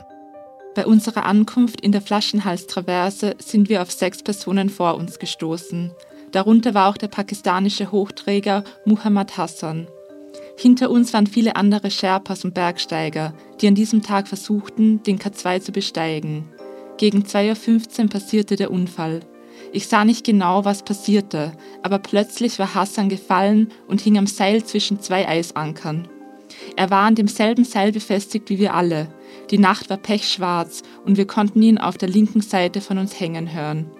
Bei 0.74 0.86
unserer 0.86 1.26
Ankunft 1.26 1.80
in 1.80 1.92
der 1.92 2.02
Flaschenhalstraverse 2.02 3.34
sind 3.38 3.68
wir 3.68 3.82
auf 3.82 3.90
sechs 3.90 4.22
Personen 4.22 4.70
vor 4.70 4.94
uns 4.94 5.18
gestoßen. 5.18 5.92
Darunter 6.30 6.74
war 6.74 6.88
auch 6.88 6.96
der 6.96 7.08
pakistanische 7.08 7.90
Hochträger 7.90 8.62
Muhammad 8.84 9.36
Hassan. 9.36 9.88
Hinter 10.56 10.90
uns 10.90 11.12
waren 11.14 11.26
viele 11.26 11.56
andere 11.56 11.90
Sherpas 11.90 12.44
und 12.44 12.54
Bergsteiger, 12.54 13.32
die 13.60 13.68
an 13.68 13.74
diesem 13.74 14.02
Tag 14.02 14.28
versuchten, 14.28 15.02
den 15.02 15.18
K2 15.18 15.60
zu 15.60 15.72
besteigen. 15.72 16.48
Gegen 16.96 17.22
2.15 17.22 18.02
Uhr 18.02 18.08
passierte 18.08 18.56
der 18.56 18.70
Unfall. 18.70 19.20
Ich 19.72 19.88
sah 19.88 20.04
nicht 20.04 20.24
genau, 20.24 20.64
was 20.64 20.82
passierte, 20.82 21.52
aber 21.82 21.98
plötzlich 21.98 22.58
war 22.58 22.74
Hassan 22.74 23.08
gefallen 23.08 23.68
und 23.86 24.00
hing 24.00 24.18
am 24.18 24.26
Seil 24.26 24.64
zwischen 24.64 25.00
zwei 25.00 25.28
Eisankern. 25.28 26.08
Er 26.78 26.90
war 26.90 27.06
an 27.06 27.16
demselben 27.16 27.64
Seil 27.64 27.90
befestigt 27.90 28.50
wie 28.50 28.60
wir 28.60 28.72
alle. 28.72 29.08
Die 29.50 29.58
Nacht 29.58 29.90
war 29.90 29.96
pechschwarz 29.96 30.84
und 31.04 31.16
wir 31.16 31.26
konnten 31.26 31.60
ihn 31.60 31.76
auf 31.76 31.98
der 31.98 32.08
linken 32.08 32.40
Seite 32.40 32.80
von 32.80 32.98
uns 32.98 33.18
hängen 33.18 33.52
hören. 33.52 33.90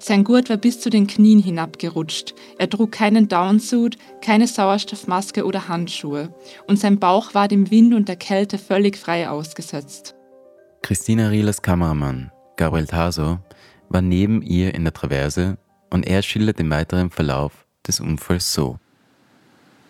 Sein 0.00 0.24
Gurt 0.24 0.50
war 0.50 0.56
bis 0.56 0.80
zu 0.80 0.90
den 0.90 1.06
Knien 1.06 1.38
hinabgerutscht. 1.38 2.34
Er 2.58 2.68
trug 2.68 2.90
keinen 2.90 3.28
Downsuit, 3.28 3.96
keine 4.22 4.48
Sauerstoffmaske 4.48 5.44
oder 5.44 5.68
Handschuhe. 5.68 6.34
Und 6.66 6.80
sein 6.80 6.98
Bauch 6.98 7.32
war 7.32 7.46
dem 7.46 7.70
Wind 7.70 7.94
und 7.94 8.08
der 8.08 8.16
Kälte 8.16 8.58
völlig 8.58 8.96
frei 8.96 9.30
ausgesetzt. 9.30 10.16
Christina 10.82 11.28
Rielers 11.28 11.62
Kameramann, 11.62 12.32
Gabriel 12.56 12.88
Taso, 12.88 13.38
war 13.88 14.02
neben 14.02 14.42
ihr 14.42 14.74
in 14.74 14.82
der 14.82 14.92
Traverse 14.92 15.58
und 15.90 16.04
er 16.04 16.22
schildert 16.22 16.58
den 16.58 16.70
weiteren 16.70 17.10
Verlauf 17.10 17.52
des 17.86 18.00
Unfalls 18.00 18.52
so. 18.52 18.80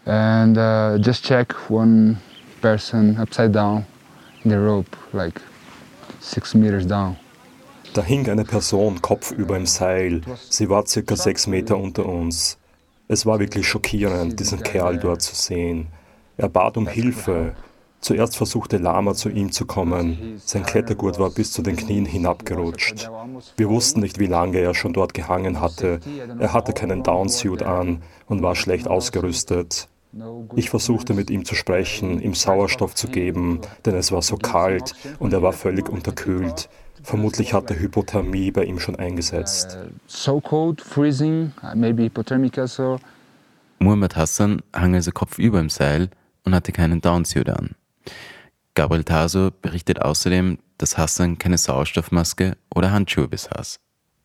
And 0.05 0.57
uh, 0.59 0.99
just 0.99 1.25
check 1.25 1.57
one 1.69 2.19
person 2.61 3.17
upside 3.19 3.53
down 3.53 3.85
in 4.45 4.51
the 4.51 4.57
rope, 4.57 4.97
like 5.13 5.41
six 6.21 6.55
meters 6.55 6.87
down. 6.87 7.17
Da 7.95 8.03
hing 8.03 8.29
eine 8.29 8.45
Person 8.45 9.01
kopfüber 9.01 9.57
im 9.57 9.67
Seil. 9.67 10.21
Sie 10.51 10.69
war 10.69 10.87
circa 10.87 11.17
sechs 11.17 11.47
Meter 11.47 11.79
unter 11.79 12.05
uns. 12.07 12.59
Es 13.09 13.25
war 13.25 13.39
wirklich 13.39 13.67
schockierend, 13.67 14.39
diesen 14.39 14.63
Kerl 14.63 14.99
dort 14.99 15.23
zu 15.23 15.35
sehen. 15.35 15.87
Er 16.37 16.49
bat 16.49 16.77
um 16.77 16.87
Hilfe. 16.87 17.55
Zuerst 18.01 18.37
versuchte 18.37 18.77
Lama 18.77 19.15
zu 19.15 19.31
ihm 19.31 19.51
zu 19.51 19.65
kommen. 19.65 20.41
Sein 20.45 20.65
Klettergurt 20.65 21.19
war 21.19 21.31
bis 21.31 21.53
zu 21.53 21.63
den 21.63 21.77
Knien 21.77 22.05
hinabgerutscht. 22.05 23.11
Wir 23.57 23.69
wussten 23.71 24.01
nicht, 24.01 24.19
wie 24.19 24.27
lange 24.27 24.59
er 24.59 24.75
schon 24.75 24.93
dort 24.93 25.15
gehangen 25.15 25.61
hatte. 25.61 26.01
Er 26.39 26.53
hatte 26.53 26.73
keinen 26.73 27.03
Downsuit 27.03 27.63
an 27.63 28.03
und 28.27 28.43
war 28.43 28.55
schlecht 28.55 28.89
ausgerüstet. 28.89 29.89
Ich 30.55 30.71
versuchte 30.71 31.15
mit 31.15 31.31
ihm 31.31 31.45
zu 31.45 31.55
sprechen, 31.55 32.21
ihm 32.21 32.35
Sauerstoff 32.35 32.95
zu 32.95 33.09
geben, 33.09 33.61
denn 33.85 33.95
es 33.95 34.13
war 34.13 34.23
so 34.23 34.37
kalt 34.37 34.95
und 35.19 35.33
er 35.33 35.43
war 35.43 35.53
völlig 35.53 35.89
unterkühlt. 35.89 36.69
Vermutlich 37.03 37.53
hatte 37.53 37.79
Hypothermie 37.79 38.51
bei 38.51 38.65
ihm 38.65 38.81
schon 38.81 38.97
eingesetzt. 38.97 39.79
Uh, 39.81 39.91
so 40.07 40.41
cold, 40.41 40.81
freezing, 40.81 41.53
uh, 41.63 41.77
maybe 41.77 42.05
hypothermic 42.05 42.59
so. 42.67 42.99
Muhammad 43.79 44.17
Hassan 44.17 44.63
hang 44.75 44.95
also 44.95 45.13
kopfüber 45.13 45.61
im 45.61 45.69
Seil 45.69 46.09
und 46.45 46.55
hatte 46.55 46.73
keinen 46.73 47.01
Downsuit 47.01 47.49
an. 47.51 47.77
Gabriel 48.75 49.05
Taso 49.05 49.51
berichtet 49.63 50.03
außerdem, 50.03 50.59
dass 50.79 50.99
Hassan 50.99 51.39
keine 51.39 51.59
Sauerstoffmaske 51.59 52.57
oder 52.75 52.91
Handschuhe 52.91 53.29
besaß. 53.29 53.79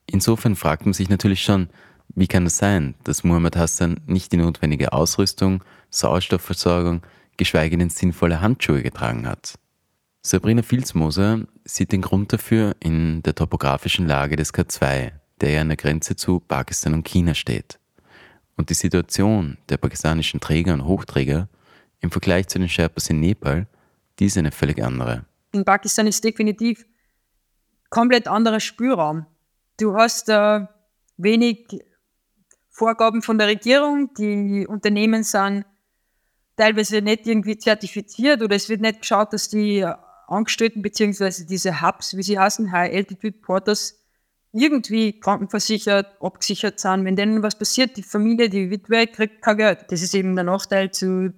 Insofern 0.07 0.55
fragt 0.55 0.85
man 0.85 0.93
sich 0.93 1.09
natürlich 1.09 1.43
schon, 1.43 1.69
wie 2.15 2.27
kann 2.27 2.45
es 2.45 2.57
sein, 2.57 2.95
dass 3.03 3.23
Muhammad 3.23 3.55
Hassan 3.55 3.99
nicht 4.05 4.31
die 4.31 4.37
notwendige 4.37 4.91
Ausrüstung, 4.91 5.63
Sauerstoffversorgung, 5.91 7.01
geschweige 7.37 7.77
denn 7.77 7.89
sinnvolle 7.89 8.41
Handschuhe 8.41 8.81
getragen 8.81 9.27
hat? 9.27 9.55
Sabrina 10.23 10.61
Filzmoser 10.61 11.41
sieht 11.65 11.91
den 11.91 12.01
Grund 12.01 12.31
dafür 12.31 12.75
in 12.79 13.23
der 13.23 13.35
topografischen 13.35 14.07
Lage 14.07 14.35
des 14.35 14.53
K2, 14.53 15.11
der 15.41 15.49
ja 15.49 15.61
an 15.61 15.69
der 15.69 15.77
Grenze 15.77 16.15
zu 16.15 16.39
Pakistan 16.39 16.93
und 16.93 17.07
China 17.07 17.33
steht. 17.33 17.79
Und 18.55 18.69
die 18.69 18.75
Situation 18.75 19.57
der 19.69 19.77
pakistanischen 19.77 20.39
Träger 20.39 20.73
und 20.73 20.85
Hochträger 20.85 21.49
im 21.99 22.11
Vergleich 22.11 22.47
zu 22.47 22.59
den 22.59 22.69
Sherpas 22.69 23.09
in 23.09 23.19
Nepal, 23.19 23.67
die 24.19 24.25
ist 24.25 24.37
eine 24.37 24.51
völlig 24.51 24.83
andere. 24.83 25.25
In 25.51 25.65
Pakistan 25.65 26.07
ist 26.07 26.23
definitiv 26.23 26.85
komplett 27.89 28.27
anderer 28.27 28.59
Spielraum. 28.59 29.25
Du 29.79 29.95
hast 29.95 30.29
äh, 30.29 30.65
wenig 31.17 31.67
Vorgaben 32.69 33.21
von 33.23 33.37
der 33.37 33.47
Regierung, 33.47 34.13
die 34.13 34.67
Unternehmen 34.67 35.23
sind 35.23 35.65
teilweise 36.61 37.01
nicht 37.01 37.25
irgendwie 37.25 37.57
zertifiziert 37.57 38.43
oder 38.43 38.55
es 38.55 38.69
wird 38.69 38.81
nicht 38.81 39.01
geschaut, 39.01 39.33
dass 39.33 39.49
die 39.49 39.83
Angestellten 40.27 40.83
beziehungsweise 40.83 41.47
diese 41.47 41.81
Hubs, 41.81 42.15
wie 42.15 42.21
sie 42.21 42.37
heißen, 42.37 42.71
High 42.71 42.93
Altitude 42.93 43.39
Porters, 43.39 43.99
irgendwie 44.53 45.19
krankenversichert, 45.19 46.21
abgesichert 46.21 46.79
sind. 46.79 47.05
Wenn 47.05 47.15
denen 47.15 47.41
was 47.41 47.57
passiert, 47.57 47.97
die 47.97 48.03
Familie, 48.03 48.49
die 48.49 48.69
Witwe 48.69 49.07
kriegt 49.07 49.41
kein 49.41 49.57
Geld. 49.57 49.85
Das 49.89 50.03
ist 50.03 50.13
eben 50.13 50.35
der 50.35 50.43
Nachteil 50.43 50.91
zu, 50.91 51.33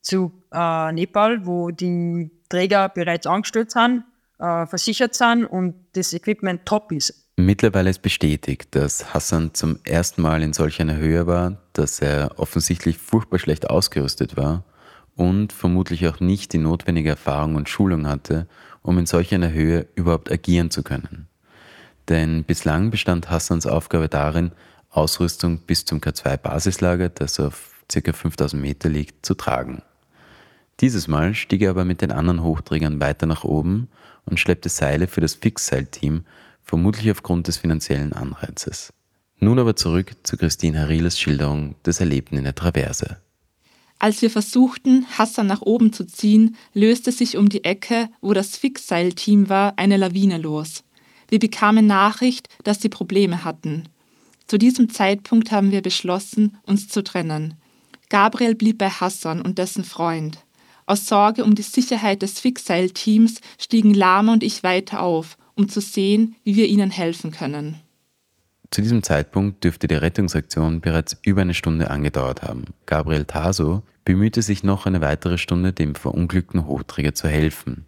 zu 0.00 0.32
äh, 0.50 0.92
Nepal, 0.92 1.44
wo 1.44 1.70
die 1.70 2.30
Träger 2.48 2.88
bereits 2.88 3.26
angestellt 3.26 3.70
sind, 3.70 4.04
äh, 4.38 4.66
versichert 4.66 5.14
sind 5.14 5.44
und 5.44 5.74
das 5.92 6.14
Equipment 6.14 6.64
top 6.64 6.90
ist. 6.92 7.23
Mittlerweile 7.36 7.90
ist 7.90 8.02
bestätigt, 8.02 8.76
dass 8.76 9.12
Hassan 9.12 9.54
zum 9.54 9.80
ersten 9.84 10.22
Mal 10.22 10.42
in 10.42 10.52
solch 10.52 10.80
einer 10.80 10.96
Höhe 10.96 11.26
war, 11.26 11.58
dass 11.72 11.98
er 11.98 12.38
offensichtlich 12.38 12.98
furchtbar 12.98 13.40
schlecht 13.40 13.68
ausgerüstet 13.68 14.36
war 14.36 14.62
und 15.16 15.52
vermutlich 15.52 16.06
auch 16.06 16.20
nicht 16.20 16.52
die 16.52 16.58
notwendige 16.58 17.10
Erfahrung 17.10 17.56
und 17.56 17.68
Schulung 17.68 18.06
hatte, 18.06 18.46
um 18.82 18.98
in 18.98 19.06
solch 19.06 19.34
einer 19.34 19.50
Höhe 19.50 19.88
überhaupt 19.96 20.30
agieren 20.30 20.70
zu 20.70 20.84
können. 20.84 21.26
Denn 22.08 22.44
bislang 22.44 22.92
bestand 22.92 23.30
Hassans 23.30 23.66
Aufgabe 23.66 24.08
darin, 24.08 24.52
Ausrüstung 24.90 25.58
bis 25.58 25.84
zum 25.84 25.98
K2-Basislager, 25.98 27.08
das 27.08 27.40
auf 27.40 27.84
ca. 27.88 28.12
5000 28.12 28.62
Meter 28.62 28.88
liegt, 28.88 29.26
zu 29.26 29.34
tragen. 29.34 29.82
Dieses 30.80 31.08
Mal 31.08 31.34
stieg 31.34 31.62
er 31.62 31.70
aber 31.70 31.84
mit 31.84 32.00
den 32.00 32.12
anderen 32.12 32.44
Hochträgern 32.44 33.00
weiter 33.00 33.26
nach 33.26 33.42
oben 33.42 33.88
und 34.24 34.38
schleppte 34.38 34.68
Seile 34.68 35.08
für 35.08 35.20
das 35.20 35.34
Fixseilteam, 35.34 36.24
vermutlich 36.64 37.10
aufgrund 37.10 37.46
des 37.46 37.58
finanziellen 37.58 38.12
Anreizes. 38.12 38.92
Nun 39.38 39.58
aber 39.58 39.76
zurück 39.76 40.16
zu 40.22 40.36
Christine 40.36 40.80
Hariles 40.80 41.20
Schilderung 41.20 41.74
des 41.84 42.00
Erlebten 42.00 42.36
in 42.36 42.44
der 42.44 42.54
Traverse. 42.54 43.18
Als 43.98 44.22
wir 44.22 44.30
versuchten, 44.30 45.06
Hassan 45.16 45.46
nach 45.46 45.62
oben 45.62 45.92
zu 45.92 46.06
ziehen, 46.06 46.56
löste 46.72 47.12
sich 47.12 47.36
um 47.36 47.48
die 47.48 47.64
Ecke, 47.64 48.08
wo 48.20 48.32
das 48.32 48.56
Fixseilteam 48.56 49.48
war, 49.48 49.74
eine 49.76 49.96
Lawine 49.96 50.38
los. 50.38 50.82
Wir 51.28 51.38
bekamen 51.38 51.86
Nachricht, 51.86 52.48
dass 52.64 52.80
sie 52.80 52.88
Probleme 52.88 53.44
hatten. 53.44 53.88
Zu 54.46 54.58
diesem 54.58 54.90
Zeitpunkt 54.90 55.52
haben 55.52 55.70
wir 55.70 55.80
beschlossen, 55.80 56.58
uns 56.64 56.88
zu 56.88 57.02
trennen. 57.02 57.54
Gabriel 58.10 58.54
blieb 58.54 58.78
bei 58.78 58.90
Hassan 58.90 59.40
und 59.40 59.58
dessen 59.58 59.84
Freund. 59.84 60.38
Aus 60.86 61.06
Sorge 61.06 61.44
um 61.44 61.54
die 61.54 61.62
Sicherheit 61.62 62.20
des 62.20 62.40
Fixseilteams 62.40 63.40
stiegen 63.58 63.94
Lama 63.94 64.34
und 64.34 64.42
ich 64.42 64.62
weiter 64.62 65.00
auf, 65.00 65.38
um 65.54 65.68
zu 65.68 65.80
sehen, 65.80 66.36
wie 66.44 66.56
wir 66.56 66.66
ihnen 66.66 66.90
helfen 66.90 67.30
können. 67.30 67.80
Zu 68.70 68.82
diesem 68.82 69.02
Zeitpunkt 69.02 69.62
dürfte 69.62 69.86
die 69.86 69.94
Rettungsaktion 69.94 70.80
bereits 70.80 71.16
über 71.22 71.42
eine 71.42 71.54
Stunde 71.54 71.90
angedauert 71.90 72.42
haben. 72.42 72.64
Gabriel 72.86 73.24
Taso 73.24 73.82
bemühte 74.04 74.42
sich 74.42 74.64
noch 74.64 74.86
eine 74.86 75.00
weitere 75.00 75.38
Stunde, 75.38 75.72
dem 75.72 75.94
verunglückten 75.94 76.66
Hochträger 76.66 77.14
zu 77.14 77.28
helfen, 77.28 77.86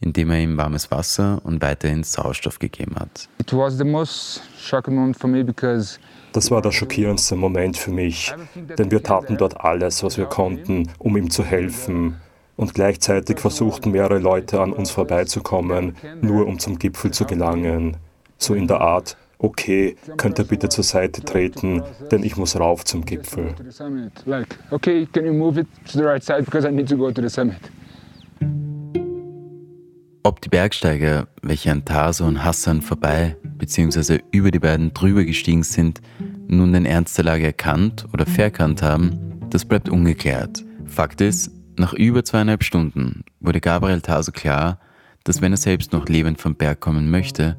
indem 0.00 0.30
er 0.30 0.40
ihm 0.40 0.56
warmes 0.56 0.90
Wasser 0.90 1.40
und 1.44 1.60
weiterhin 1.60 2.02
Sauerstoff 2.02 2.58
gegeben 2.58 2.96
hat. 2.96 3.28
It 3.40 3.52
was 3.52 3.76
the 3.76 3.84
most 3.84 4.42
shocking 4.58 4.94
moment 4.94 5.18
for 5.18 5.28
me 5.28 5.44
because 5.44 5.98
Das 6.32 6.50
war 6.50 6.62
der 6.62 6.72
schockierendste 6.72 7.36
Moment 7.36 7.76
für 7.76 7.90
mich, 7.90 8.32
denn 8.78 8.90
wir 8.90 9.02
taten 9.02 9.36
dort 9.36 9.60
alles, 9.60 10.02
was 10.02 10.16
wir 10.16 10.24
konnten, 10.24 10.90
um 10.98 11.14
ihm 11.18 11.30
zu 11.30 11.44
helfen. 11.44 12.16
Und 12.56 12.74
gleichzeitig 12.74 13.40
versuchten 13.40 13.90
mehrere 13.92 14.18
Leute 14.18 14.60
an 14.60 14.72
uns 14.72 14.90
vorbeizukommen, 14.90 15.96
nur 16.20 16.46
um 16.46 16.58
zum 16.58 16.78
Gipfel 16.78 17.10
zu 17.10 17.24
gelangen. 17.24 17.96
So 18.36 18.54
in 18.54 18.66
der 18.66 18.80
Art, 18.80 19.16
okay, 19.38 19.96
könnt 20.16 20.38
ihr 20.38 20.44
bitte 20.44 20.68
zur 20.68 20.84
Seite 20.84 21.22
treten, 21.22 21.82
denn 22.10 22.22
ich 22.22 22.36
muss 22.36 22.58
rauf 22.58 22.84
zum 22.84 23.04
Gipfel. 23.04 23.54
to 23.54 23.64
the 23.64 23.70
summit. 23.70 24.12
Like, 24.26 24.58
okay, 24.70 25.06
can 25.12 25.24
you 25.24 25.32
move 25.32 25.60
it 25.60 25.66
to 25.90 25.98
the 25.98 26.04
right 26.04 26.22
side 26.22 26.44
because 26.44 26.66
I 26.68 26.70
need 26.70 26.88
to 26.88 26.96
go 26.96 27.10
to 27.10 27.22
the 27.22 27.28
summit. 27.28 27.60
Ob 30.24 30.40
die 30.40 30.48
Bergsteiger, 30.48 31.26
welche 31.42 31.72
an 31.72 31.84
Taso 31.84 32.24
und 32.24 32.44
Hassan 32.44 32.80
vorbei 32.80 33.36
bzw. 33.58 34.20
über 34.30 34.52
die 34.52 34.60
beiden 34.60 34.94
drüber 34.94 35.24
gestiegen 35.24 35.64
sind, 35.64 36.00
nun 36.46 36.72
den 36.72 36.86
Ernst 36.86 37.18
der 37.18 37.24
Lage 37.24 37.46
erkannt 37.46 38.06
oder 38.12 38.24
verkannt 38.24 38.82
haben, 38.82 39.40
das 39.50 39.64
bleibt 39.64 39.88
ungeklärt. 39.88 40.64
Fakt 40.86 41.20
ist, 41.20 41.50
nach 41.82 41.94
über 41.94 42.24
zweieinhalb 42.24 42.62
Stunden 42.62 43.24
wurde 43.40 43.60
Gabriel 43.60 44.00
Taso 44.00 44.30
klar, 44.30 44.78
dass 45.24 45.42
wenn 45.42 45.52
er 45.52 45.56
selbst 45.56 45.92
noch 45.92 46.06
lebend 46.06 46.40
vom 46.40 46.54
Berg 46.54 46.78
kommen 46.78 47.10
möchte, 47.10 47.58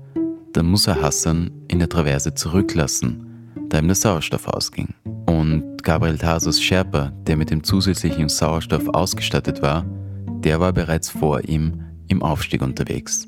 dann 0.54 0.68
muss 0.68 0.88
er 0.88 1.02
Hassan 1.02 1.52
in 1.68 1.80
der 1.80 1.90
Traverse 1.90 2.34
zurücklassen, 2.34 3.52
da 3.68 3.80
ihm 3.80 3.88
der 3.88 3.96
Sauerstoff 3.96 4.48
ausging. 4.48 4.94
Und 5.26 5.84
Gabriel 5.84 6.18
Tasos 6.18 6.62
Sherpa, 6.62 7.12
der 7.28 7.36
mit 7.36 7.52
dem 7.52 7.66
zusätzlichen 7.66 8.30
Sauerstoff 8.30 8.88
ausgestattet 8.94 9.62
war, 9.62 9.86
der 10.26 10.62
war 10.62 10.72
bereits 10.72 11.10
vor 11.10 11.44
ihm 11.44 11.84
im 12.08 12.24
Aufstieg 12.24 12.62
unterwegs. 12.62 13.28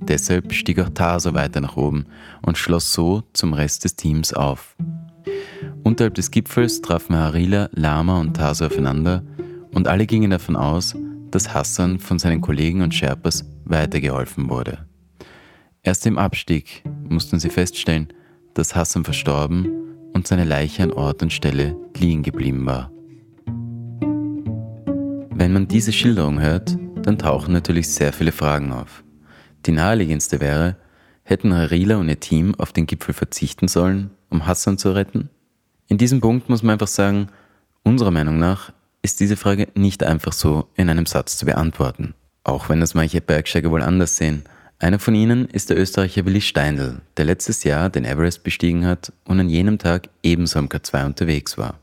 Deshalb 0.00 0.54
stieg 0.54 0.80
auch 0.80 0.88
Taso 0.88 1.34
weiter 1.34 1.60
nach 1.60 1.76
oben 1.76 2.06
und 2.40 2.56
schloss 2.56 2.94
so 2.94 3.24
zum 3.34 3.52
Rest 3.52 3.84
des 3.84 3.94
Teams 3.94 4.32
auf. 4.32 4.74
Unterhalb 5.82 6.14
des 6.14 6.30
Gipfels 6.30 6.80
trafen 6.80 7.14
Harila, 7.14 7.68
Lama 7.72 8.18
und 8.18 8.34
Taso 8.34 8.64
aufeinander 8.64 9.22
und 9.72 9.88
alle 9.88 10.06
gingen 10.06 10.30
davon 10.30 10.56
aus, 10.56 10.96
dass 11.30 11.54
Hassan 11.54 11.98
von 11.98 12.18
seinen 12.18 12.40
Kollegen 12.40 12.82
und 12.82 12.94
Sherpas 12.94 13.44
weitergeholfen 13.64 14.50
wurde. 14.50 14.86
Erst 15.82 16.06
im 16.06 16.18
Abstieg 16.18 16.82
mussten 17.08 17.38
sie 17.38 17.50
feststellen, 17.50 18.08
dass 18.54 18.74
Hassan 18.74 19.04
verstorben 19.04 19.68
und 20.12 20.26
seine 20.26 20.44
Leiche 20.44 20.82
an 20.82 20.92
Ort 20.92 21.22
und 21.22 21.32
Stelle 21.32 21.76
liegen 21.96 22.22
geblieben 22.22 22.66
war. 22.66 22.90
Wenn 25.32 25.52
man 25.52 25.68
diese 25.68 25.92
Schilderung 25.92 26.40
hört, 26.40 26.76
dann 27.02 27.18
tauchen 27.18 27.52
natürlich 27.52 27.88
sehr 27.88 28.12
viele 28.12 28.32
Fragen 28.32 28.72
auf. 28.72 29.04
Die 29.64 29.72
naheliegendste 29.72 30.40
wäre, 30.40 30.76
hätten 31.22 31.54
Harila 31.54 31.96
und 31.96 32.08
ihr 32.08 32.20
Team 32.20 32.54
auf 32.56 32.72
den 32.72 32.86
Gipfel 32.86 33.14
verzichten 33.14 33.68
sollen, 33.68 34.10
um 34.28 34.46
Hassan 34.46 34.78
zu 34.78 34.90
retten? 34.90 35.30
In 35.88 35.96
diesem 35.96 36.20
Punkt 36.20 36.48
muss 36.48 36.62
man 36.62 36.74
einfach 36.74 36.88
sagen, 36.88 37.28
unserer 37.82 38.10
Meinung 38.10 38.38
nach 38.38 38.72
ist 39.02 39.20
diese 39.20 39.36
Frage 39.36 39.68
nicht 39.74 40.02
einfach 40.02 40.32
so 40.32 40.68
in 40.74 40.88
einem 40.88 41.06
Satz 41.06 41.36
zu 41.36 41.46
beantworten. 41.46 42.14
Auch 42.44 42.68
wenn 42.68 42.80
das 42.80 42.94
manche 42.94 43.20
Bergsteiger 43.20 43.70
wohl 43.70 43.82
anders 43.82 44.16
sehen. 44.16 44.44
Einer 44.78 44.98
von 44.98 45.14
ihnen 45.14 45.46
ist 45.46 45.70
der 45.70 45.78
Österreicher 45.78 46.24
Willi 46.24 46.40
Steindl, 46.40 47.02
der 47.16 47.26
letztes 47.26 47.64
Jahr 47.64 47.90
den 47.90 48.04
Everest 48.04 48.42
bestiegen 48.42 48.86
hat 48.86 49.12
und 49.24 49.38
an 49.38 49.50
jenem 49.50 49.78
Tag 49.78 50.08
ebenso 50.22 50.58
am 50.58 50.68
K2 50.68 51.06
unterwegs 51.06 51.58
war. 51.58 51.78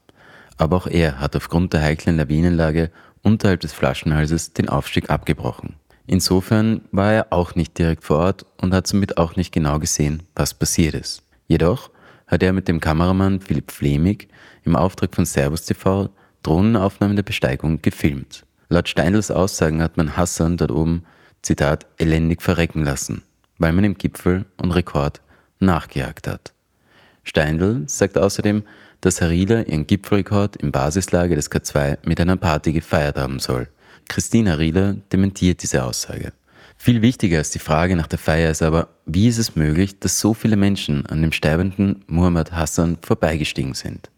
Aber 0.58 0.78
auch 0.78 0.88
er 0.88 1.20
hat 1.20 1.36
aufgrund 1.36 1.74
der 1.74 1.84
heiklen 1.84 2.18
Lawinenlage 2.18 2.90
unterhalb 3.22 3.60
des 3.60 3.74
Flaschenhalses 3.74 4.54
den 4.54 4.70
Aufstieg 4.70 5.10
abgebrochen. 5.10 5.76
Insofern 6.08 6.82
war 6.92 7.14
er 7.14 7.28
auch 7.32 7.54
nicht 7.54 7.78
direkt 7.78 8.04
vor 8.04 8.18
Ort 8.18 8.46
und 8.58 8.74
hat 8.74 8.88
somit 8.88 9.18
auch 9.18 9.36
nicht 9.36 9.52
genau 9.52 9.78
gesehen, 9.78 10.24
was 10.36 10.54
passiert 10.54 10.96
ist. 10.96 11.22
Jedoch 11.48 11.92
hat 12.26 12.42
er 12.42 12.54
mit 12.54 12.68
dem 12.68 12.80
Kameramann 12.80 13.42
Philipp 13.42 13.72
Flemig 13.72 14.28
im 14.64 14.76
Auftrag 14.76 15.14
von 15.14 15.26
Servus 15.26 15.66
TV 15.66 16.10
Drohnenaufnahmen 16.48 17.18
der 17.18 17.24
Besteigung 17.24 17.82
gefilmt. 17.82 18.46
Laut 18.70 18.88
Steindls 18.88 19.32
Aussagen 19.32 19.82
hat 19.82 19.98
man 19.98 20.16
Hassan 20.16 20.56
dort 20.56 20.72
oben, 20.72 21.04
Zitat, 21.42 21.86
elendig 21.98 22.42
verrecken 22.42 22.86
lassen, 22.86 23.24
weil 23.58 23.74
man 23.74 23.84
im 23.84 23.98
Gipfel 23.98 24.46
und 24.56 24.72
Rekord 24.72 25.20
nachgejagt 25.60 26.26
hat. 26.26 26.54
Steindl 27.24 27.84
sagt 27.88 28.18
außerdem, 28.18 28.64
dass 29.02 29.22
Harila 29.22 29.64
ihren 29.64 29.88
Gipfelrekord 29.88 30.56
im 30.56 30.72
Basislager 30.72 31.36
des 31.36 31.52
K2 31.52 31.98
mit 32.06 32.22
einer 32.22 32.38
Party 32.38 32.72
gefeiert 32.72 33.18
haben 33.18 33.40
soll. 33.40 33.68
Christine 34.08 34.52
Harila 34.52 34.96
dementiert 35.12 35.62
diese 35.64 35.84
Aussage. 35.84 36.32
Viel 36.78 37.02
wichtiger 37.02 37.40
als 37.40 37.50
die 37.50 37.60
Frage 37.60 37.98
nach 37.98 38.08
der 38.08 38.20
Feier 38.20 38.52
ist 38.52 38.62
aber, 38.62 38.88
wie 39.06 39.28
ist 39.28 39.38
es 39.38 39.58
möglich, 39.58 40.00
dass 40.00 40.22
so 40.22 40.34
viele 40.34 40.56
Menschen 40.56 41.06
an 41.08 41.22
dem 41.22 41.34
sterbenden 41.34 42.06
Muhammad 42.08 42.54
Hassan 42.54 42.98
vorbeigestiegen 43.02 43.74
sind? 43.74 44.10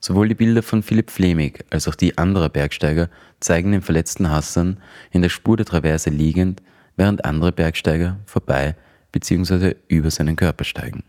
Sowohl 0.00 0.28
die 0.28 0.34
Bilder 0.34 0.62
von 0.62 0.82
Philipp 0.82 1.10
Flemig 1.10 1.64
als 1.70 1.88
auch 1.88 1.94
die 1.94 2.18
anderer 2.18 2.48
Bergsteiger 2.48 3.08
zeigen 3.40 3.72
den 3.72 3.82
verletzten 3.82 4.30
Hassan 4.30 4.78
in 5.10 5.22
der 5.22 5.28
Spur 5.28 5.56
der 5.56 5.66
Traverse 5.66 6.10
liegend, 6.10 6.62
während 6.96 7.24
andere 7.24 7.52
Bergsteiger 7.52 8.18
vorbei 8.26 8.76
bzw. 9.12 9.74
über 9.88 10.10
seinen 10.10 10.36
Körper 10.36 10.64
steigen. 10.64 11.02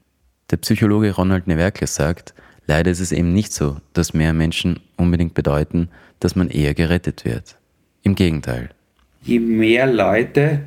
Der 0.50 0.58
Psychologe 0.58 1.12
Ronald 1.12 1.48
Newerkler 1.48 1.88
sagt, 1.88 2.34
leider 2.66 2.90
ist 2.90 3.00
es 3.00 3.12
eben 3.12 3.34
nicht 3.34 3.54
so, 3.54 3.78
dass 3.94 4.14
mehr 4.14 4.34
Menschen 4.34 4.80
unbedingt 4.98 5.36
bedeuten, 5.36 5.90
dass 6.20 6.36
man 6.36 6.50
eher 6.50 6.74
gerettet 6.74 7.26
wird. 7.26 7.58
Im 8.02 8.16
Gegenteil. 8.16 8.70
Je 9.22 9.40
mehr 9.40 9.86
Leute, 9.86 10.62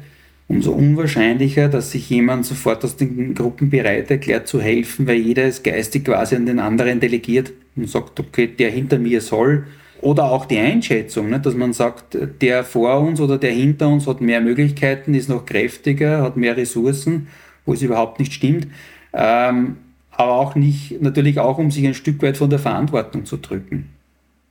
umso 0.47 0.73
unwahrscheinlicher, 0.73 1.69
dass 1.69 1.91
sich 1.91 2.09
jemand 2.11 2.47
sofort 2.47 2.85
aus 2.85 2.97
den 2.97 3.35
Gruppen 3.35 3.71
bereit 3.71 4.11
erklärt 4.11 4.47
zu 4.47 4.61
helfen, 4.61 5.07
weil 5.07 5.17
jeder 5.17 5.45
es 5.45 5.63
geistig 5.63 6.05
quasi 6.05 6.37
an 6.37 6.47
den 6.47 6.61
anderen 6.61 7.01
delegiert 7.01 7.53
und 7.77 7.89
sagt, 7.89 8.19
okay, 8.21 8.47
der 8.47 8.71
hinter 8.71 8.99
mir 8.99 9.21
soll. 9.21 9.67
Oder 10.01 10.25
auch 10.25 10.47
die 10.47 10.59
Einschätzung, 10.59 11.31
ne, 11.31 11.39
dass 11.39 11.55
man 11.55 11.73
sagt, 11.73 12.19
der 12.41 12.65
vor 12.65 13.01
uns 13.01 13.21
oder 13.21 13.39
der 13.39 13.53
hinter 13.53 13.89
uns 13.89 14.07
hat 14.09 14.21
mehr 14.21 14.41
Möglichkeiten, 14.41 15.15
ist 15.15 15.29
noch 15.29 15.47
kräftiger, 15.47 16.23
hat 16.23 16.37
mehr 16.37 16.57
Ressourcen, 16.57 17.29
wo 17.65 17.73
es 17.73 17.83
überhaupt 17.83 18.19
nicht 18.19 18.33
stimmt. 18.33 18.67
Ähm, 19.13 19.77
aber 20.11 20.33
auch 20.33 20.55
nicht, 20.57 21.01
natürlich 21.01 21.39
auch, 21.39 21.59
um 21.59 21.71
sich 21.71 21.87
ein 21.87 21.95
Stück 21.95 22.21
weit 22.23 22.37
von 22.37 22.51
der 22.51 22.59
Verantwortung 22.59 23.25
zu 23.25 23.37
drücken. 23.37 23.91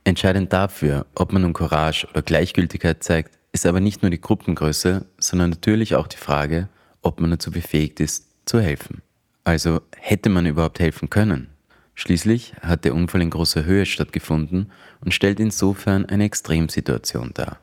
Entscheidend 0.04 0.52
dafür, 0.52 1.06
ob 1.14 1.32
man 1.32 1.42
nun 1.42 1.52
Courage 1.52 2.08
oder 2.10 2.22
Gleichgültigkeit 2.22 3.04
zeigt, 3.04 3.38
ist 3.52 3.66
aber 3.66 3.80
nicht 3.80 4.02
nur 4.02 4.10
die 4.10 4.20
Gruppengröße, 4.20 5.06
sondern 5.18 5.50
natürlich 5.50 5.94
auch 5.94 6.06
die 6.06 6.16
Frage, 6.16 6.68
ob 7.02 7.20
man 7.20 7.30
dazu 7.30 7.50
befähigt 7.50 8.00
ist, 8.00 8.26
zu 8.46 8.60
helfen. 8.60 9.02
Also 9.44 9.80
hätte 9.96 10.30
man 10.30 10.46
überhaupt 10.46 10.80
helfen 10.80 11.10
können? 11.10 11.51
Schließlich 11.94 12.54
hat 12.60 12.84
der 12.84 12.94
Unfall 12.94 13.22
in 13.22 13.30
großer 13.30 13.64
Höhe 13.64 13.86
stattgefunden 13.86 14.72
und 15.04 15.12
stellt 15.12 15.40
insofern 15.40 16.06
eine 16.06 16.24
Extremsituation 16.24 17.32
dar. 17.34 17.60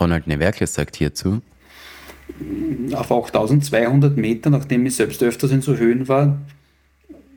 Ronald 0.00 0.26
Newerkler 0.26 0.66
sagt 0.66 0.96
hierzu, 0.96 1.42
auf 2.92 3.12
8200 3.12 4.16
Meter, 4.16 4.50
nachdem 4.50 4.84
ich 4.86 4.96
selbst 4.96 5.22
öfters 5.22 5.52
in 5.52 5.62
so 5.62 5.76
Höhen 5.76 6.08
war, 6.08 6.38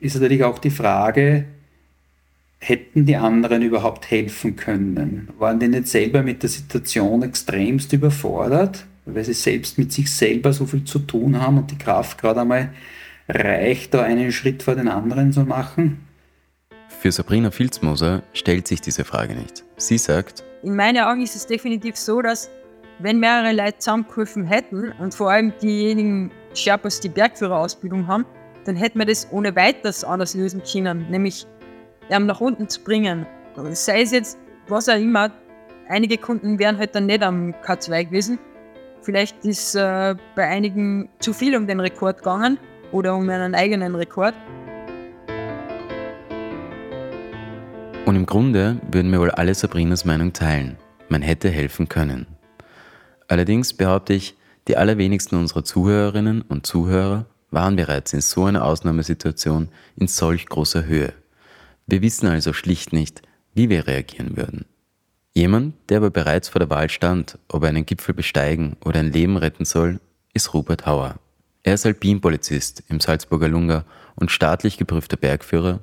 ist 0.00 0.14
natürlich 0.14 0.44
auch 0.44 0.58
die 0.58 0.70
Frage, 0.70 1.44
hätten 2.58 3.06
die 3.06 3.16
anderen 3.16 3.62
überhaupt 3.62 4.10
helfen 4.10 4.56
können? 4.56 5.28
Waren 5.38 5.60
die 5.60 5.68
nicht 5.68 5.88
selber 5.88 6.22
mit 6.22 6.42
der 6.42 6.50
Situation 6.50 7.22
extremst 7.22 7.92
überfordert, 7.92 8.84
weil 9.06 9.24
sie 9.24 9.32
selbst 9.32 9.78
mit 9.78 9.92
sich 9.92 10.10
selber 10.10 10.52
so 10.52 10.66
viel 10.66 10.84
zu 10.84 10.98
tun 11.00 11.40
haben 11.40 11.58
und 11.58 11.70
die 11.70 11.78
Kraft 11.78 12.18
gerade 12.18 12.40
einmal 12.40 12.72
reicht, 13.34 13.94
da 13.94 14.02
einen 14.02 14.32
Schritt 14.32 14.62
vor 14.62 14.74
den 14.74 14.88
anderen 14.88 15.32
zu 15.32 15.42
machen? 15.42 16.06
Für 16.88 17.10
Sabrina 17.12 17.50
Filzmoser 17.50 18.22
stellt 18.32 18.68
sich 18.68 18.80
diese 18.80 19.04
Frage 19.04 19.34
nicht. 19.34 19.64
Sie 19.76 19.98
sagt, 19.98 20.44
In 20.62 20.76
meinen 20.76 21.02
Augen 21.02 21.22
ist 21.22 21.34
es 21.34 21.46
definitiv 21.46 21.96
so, 21.96 22.20
dass 22.20 22.50
wenn 22.98 23.18
mehrere 23.18 23.52
Leute 23.52 23.78
zusammengeholfen 23.78 24.44
hätten 24.44 24.92
und 24.98 25.14
vor 25.14 25.30
allem 25.30 25.54
diejenigen 25.62 26.30
Sherpas, 26.52 27.00
die 27.00 27.08
Bergführerausbildung 27.08 28.06
haben, 28.06 28.26
dann 28.66 28.76
hätten 28.76 28.98
wir 28.98 29.06
das 29.06 29.26
ohne 29.30 29.56
weiteres 29.56 30.04
anders 30.04 30.34
lösen 30.34 30.62
können, 30.70 31.06
nämlich 31.10 31.46
ähm, 32.10 32.26
nach 32.26 32.40
unten 32.40 32.68
zu 32.68 32.82
bringen. 32.82 33.26
Sei 33.72 34.02
es 34.02 34.12
jetzt, 34.12 34.38
was 34.68 34.88
auch 34.88 34.98
immer, 34.98 35.30
einige 35.88 36.18
Kunden 36.18 36.58
wären 36.58 36.76
halt 36.76 36.94
dann 36.94 37.06
nicht 37.06 37.22
am 37.22 37.54
K2 37.64 38.04
gewesen. 38.04 38.38
Vielleicht 39.00 39.42
ist 39.46 39.74
äh, 39.74 40.14
bei 40.36 40.46
einigen 40.46 41.08
zu 41.20 41.32
viel 41.32 41.56
um 41.56 41.66
den 41.66 41.80
Rekord 41.80 42.18
gegangen 42.18 42.58
oder 42.92 43.14
um 43.14 43.28
einen 43.28 43.54
eigenen 43.54 43.94
Rekord. 43.94 44.34
und 48.10 48.16
im 48.16 48.26
Grunde 48.26 48.80
würden 48.90 49.12
wir 49.12 49.20
wohl 49.20 49.30
alle 49.30 49.54
Sabrinas 49.54 50.04
Meinung 50.04 50.32
teilen. 50.32 50.76
Man 51.08 51.22
hätte 51.22 51.48
helfen 51.48 51.88
können. 51.88 52.26
Allerdings 53.28 53.72
behaupte 53.72 54.14
ich, 54.14 54.36
die 54.66 54.76
allerwenigsten 54.76 55.38
unserer 55.38 55.62
Zuhörerinnen 55.62 56.42
und 56.42 56.66
Zuhörer 56.66 57.26
waren 57.52 57.76
bereits 57.76 58.12
in 58.12 58.20
so 58.20 58.46
einer 58.46 58.64
Ausnahmesituation 58.64 59.68
in 59.94 60.08
solch 60.08 60.46
großer 60.46 60.86
Höhe. 60.86 61.12
Wir 61.86 62.02
wissen 62.02 62.26
also 62.26 62.52
schlicht 62.52 62.92
nicht, 62.92 63.22
wie 63.54 63.68
wir 63.68 63.86
reagieren 63.86 64.36
würden. 64.36 64.64
Jemand, 65.32 65.74
der 65.88 65.98
aber 65.98 66.10
bereits 66.10 66.48
vor 66.48 66.58
der 66.58 66.70
Wahl 66.70 66.90
stand, 66.90 67.38
ob 67.46 67.62
er 67.62 67.68
einen 67.68 67.86
Gipfel 67.86 68.12
besteigen 68.12 68.76
oder 68.84 68.98
ein 68.98 69.12
Leben 69.12 69.36
retten 69.36 69.64
soll, 69.64 70.00
ist 70.34 70.52
Rupert 70.52 70.84
Hauer. 70.84 71.14
Er 71.62 71.74
ist 71.74 71.84
Alpinpolizist 71.84 72.84
im 72.88 73.00
Salzburger 73.00 73.48
Lunga 73.48 73.84
und 74.14 74.30
staatlich 74.30 74.78
geprüfter 74.78 75.18
Bergführer, 75.18 75.80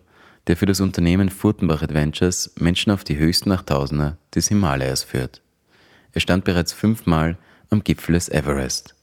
der 0.47 0.57
für 0.57 0.65
das 0.65 0.79
Unternehmen 0.79 1.29
Furtenbach 1.29 1.83
Adventures 1.83 2.51
Menschen 2.59 2.91
auf 2.91 3.03
die 3.03 3.17
höchsten 3.17 3.51
Achttausender 3.51 4.17
des 4.33 4.47
Himalayas 4.47 5.03
führt. 5.03 5.41
Er 6.13 6.21
stand 6.21 6.45
bereits 6.45 6.73
fünfmal 6.73 7.37
am 7.69 7.83
Gipfel 7.83 8.13
des 8.13 8.27
Everest. 8.29 8.95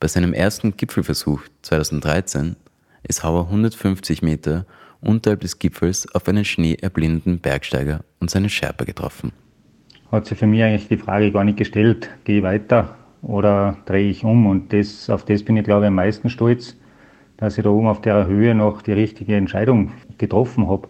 Bei 0.00 0.08
seinem 0.08 0.34
ersten 0.34 0.76
Gipfelversuch 0.76 1.40
2013 1.62 2.56
ist 3.04 3.24
Hauer 3.24 3.46
150 3.46 4.20
Meter 4.20 4.66
unterhalb 5.00 5.40
des 5.40 5.58
Gipfels 5.58 6.12
auf 6.14 6.28
einen 6.28 6.44
schneeerblindeten 6.44 7.38
Bergsteiger 7.38 8.04
und 8.20 8.30
seinen 8.30 8.50
Sherpa 8.50 8.84
getroffen. 8.84 9.32
Hat 10.12 10.26
sich 10.26 10.38
für 10.38 10.46
mich 10.46 10.62
eigentlich 10.62 10.88
die 10.88 10.98
Frage 10.98 11.32
gar 11.32 11.44
nicht 11.44 11.58
gestellt, 11.58 12.10
gehe 12.24 12.42
weiter 12.42 12.98
oder 13.22 13.76
drehe 13.84 14.08
ich 14.08 14.24
um? 14.24 14.46
Und 14.46 14.72
das, 14.72 15.10
auf 15.10 15.24
das 15.24 15.42
bin 15.42 15.56
ich, 15.56 15.64
glaube 15.64 15.84
ich, 15.84 15.88
am 15.88 15.94
meisten 15.94 16.30
stolz, 16.30 16.76
dass 17.36 17.58
ich 17.58 17.64
da 17.64 17.70
oben 17.70 17.86
auf 17.86 18.00
der 18.00 18.26
Höhe 18.26 18.54
noch 18.54 18.82
die 18.82 18.92
richtige 18.92 19.36
Entscheidung 19.36 19.92
getroffen 20.18 20.68
habe. 20.68 20.88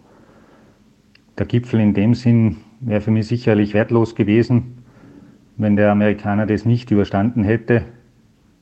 Der 1.39 1.47
Gipfel 1.47 1.81
in 1.81 1.95
dem 1.95 2.15
Sinn 2.15 2.59
wäre 2.81 3.01
für 3.01 3.11
mich 3.11 3.27
sicherlich 3.29 3.75
wertlos 3.75 4.15
gewesen, 4.15 4.83
wenn 5.57 5.77
der 5.77 5.91
Amerikaner 5.93 6.47
das 6.47 6.65
nicht 6.65 6.91
überstanden 6.91 7.45
hätte, 7.45 7.85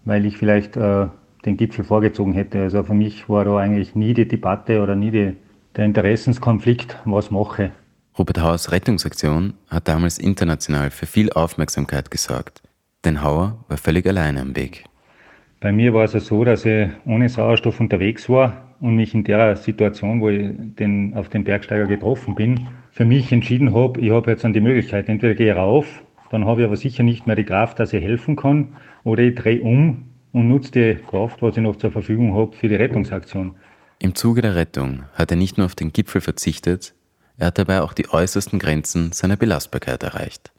weil 0.05 0.26
ich 0.26 0.37
vielleicht 0.37 0.76
äh, 0.76 1.07
den 1.44 1.57
Gipfel 1.57 1.85
vorgezogen 1.85 2.33
hätte. 2.33 2.62
Also 2.62 2.83
für 2.83 2.94
mich 2.94 3.29
war 3.29 3.44
da 3.44 3.57
eigentlich 3.59 3.94
nie 3.94 4.14
die 4.14 4.29
Debatte 4.29 4.83
oder 4.83 4.96
nie 4.96 5.11
die, 5.11 5.37
der 5.76 5.85
Interessenskonflikt, 5.85 6.98
was 7.05 7.31
mache. 7.31 7.72
Robert 8.18 8.40
Hauers 8.40 8.72
Rettungsaktion 8.72 9.55
hat 9.68 9.88
damals 9.88 10.18
international 10.18 10.90
für 10.90 11.07
viel 11.07 11.31
Aufmerksamkeit 11.33 12.11
gesorgt, 12.11 12.62
denn 13.06 13.22
Hauer 13.22 13.64
war 13.68 13.78
völlig 13.78 14.06
alleine 14.06 14.40
am 14.40 14.54
Weg. 14.56 14.84
Bei 15.60 15.72
mir 15.72 15.94
war 15.94 16.04
es 16.04 16.12
ja 16.12 16.20
so, 16.20 16.44
dass 16.44 16.64
ich 16.66 16.88
ohne 17.06 17.28
Sauerstoff 17.28 17.80
unterwegs 17.80 18.28
war 18.28 18.74
und 18.80 18.96
mich 18.96 19.14
in 19.14 19.24
der 19.24 19.56
Situation, 19.56 20.20
wo 20.20 20.28
ich 20.28 20.50
den, 20.78 21.14
auf 21.14 21.30
den 21.30 21.44
Bergsteiger 21.44 21.86
getroffen 21.86 22.34
bin, 22.34 22.68
für 22.90 23.04
mich 23.04 23.32
entschieden 23.32 23.74
habe, 23.74 24.00
ich 24.00 24.10
habe 24.10 24.30
jetzt 24.30 24.44
dann 24.44 24.52
die 24.52 24.60
Möglichkeit, 24.60 25.08
entweder 25.08 25.34
gehe 25.34 25.52
ich 25.52 25.56
rauf, 25.56 26.02
dann 26.30 26.44
habe 26.44 26.60
ich 26.60 26.66
aber 26.66 26.76
sicher 26.76 27.02
nicht 27.02 27.26
mehr 27.26 27.36
die 27.36 27.44
Kraft, 27.44 27.78
dass 27.78 27.92
ich 27.92 28.02
helfen 28.02 28.36
kann, 28.36 28.76
oder 29.04 29.22
ich 29.22 29.34
drehe 29.34 29.62
um 29.62 30.04
und 30.32 30.48
nutze 30.48 30.72
die 30.72 30.94
Kraft, 31.08 31.40
was 31.40 31.56
ich 31.56 31.62
noch 31.62 31.76
zur 31.76 31.92
Verfügung 31.92 32.34
habe, 32.34 32.54
für 32.54 32.68
die 32.68 32.74
Rettungsaktion. 32.74 33.54
Im 33.98 34.14
Zuge 34.14 34.42
der 34.42 34.56
Rettung 34.56 35.04
hat 35.14 35.30
er 35.30 35.36
nicht 35.36 35.56
nur 35.56 35.66
auf 35.66 35.74
den 35.74 35.92
Gipfel 35.92 36.20
verzichtet, 36.20 36.94
er 37.38 37.48
hat 37.48 37.58
dabei 37.58 37.82
auch 37.82 37.92
die 37.92 38.08
äußersten 38.08 38.58
Grenzen 38.58 39.12
seiner 39.12 39.36
Belastbarkeit 39.36 40.02
erreicht. 40.02 40.52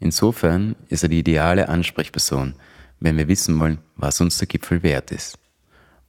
Insofern 0.00 0.76
ist 0.88 1.02
er 1.02 1.10
die 1.10 1.18
ideale 1.20 1.68
Ansprechperson, 1.68 2.54
wenn 3.00 3.18
wir 3.18 3.28
wissen 3.28 3.58
wollen, 3.60 3.78
was 3.96 4.20
uns 4.20 4.38
der 4.38 4.48
Gipfel 4.48 4.82
wert 4.82 5.12
ist. 5.12 5.38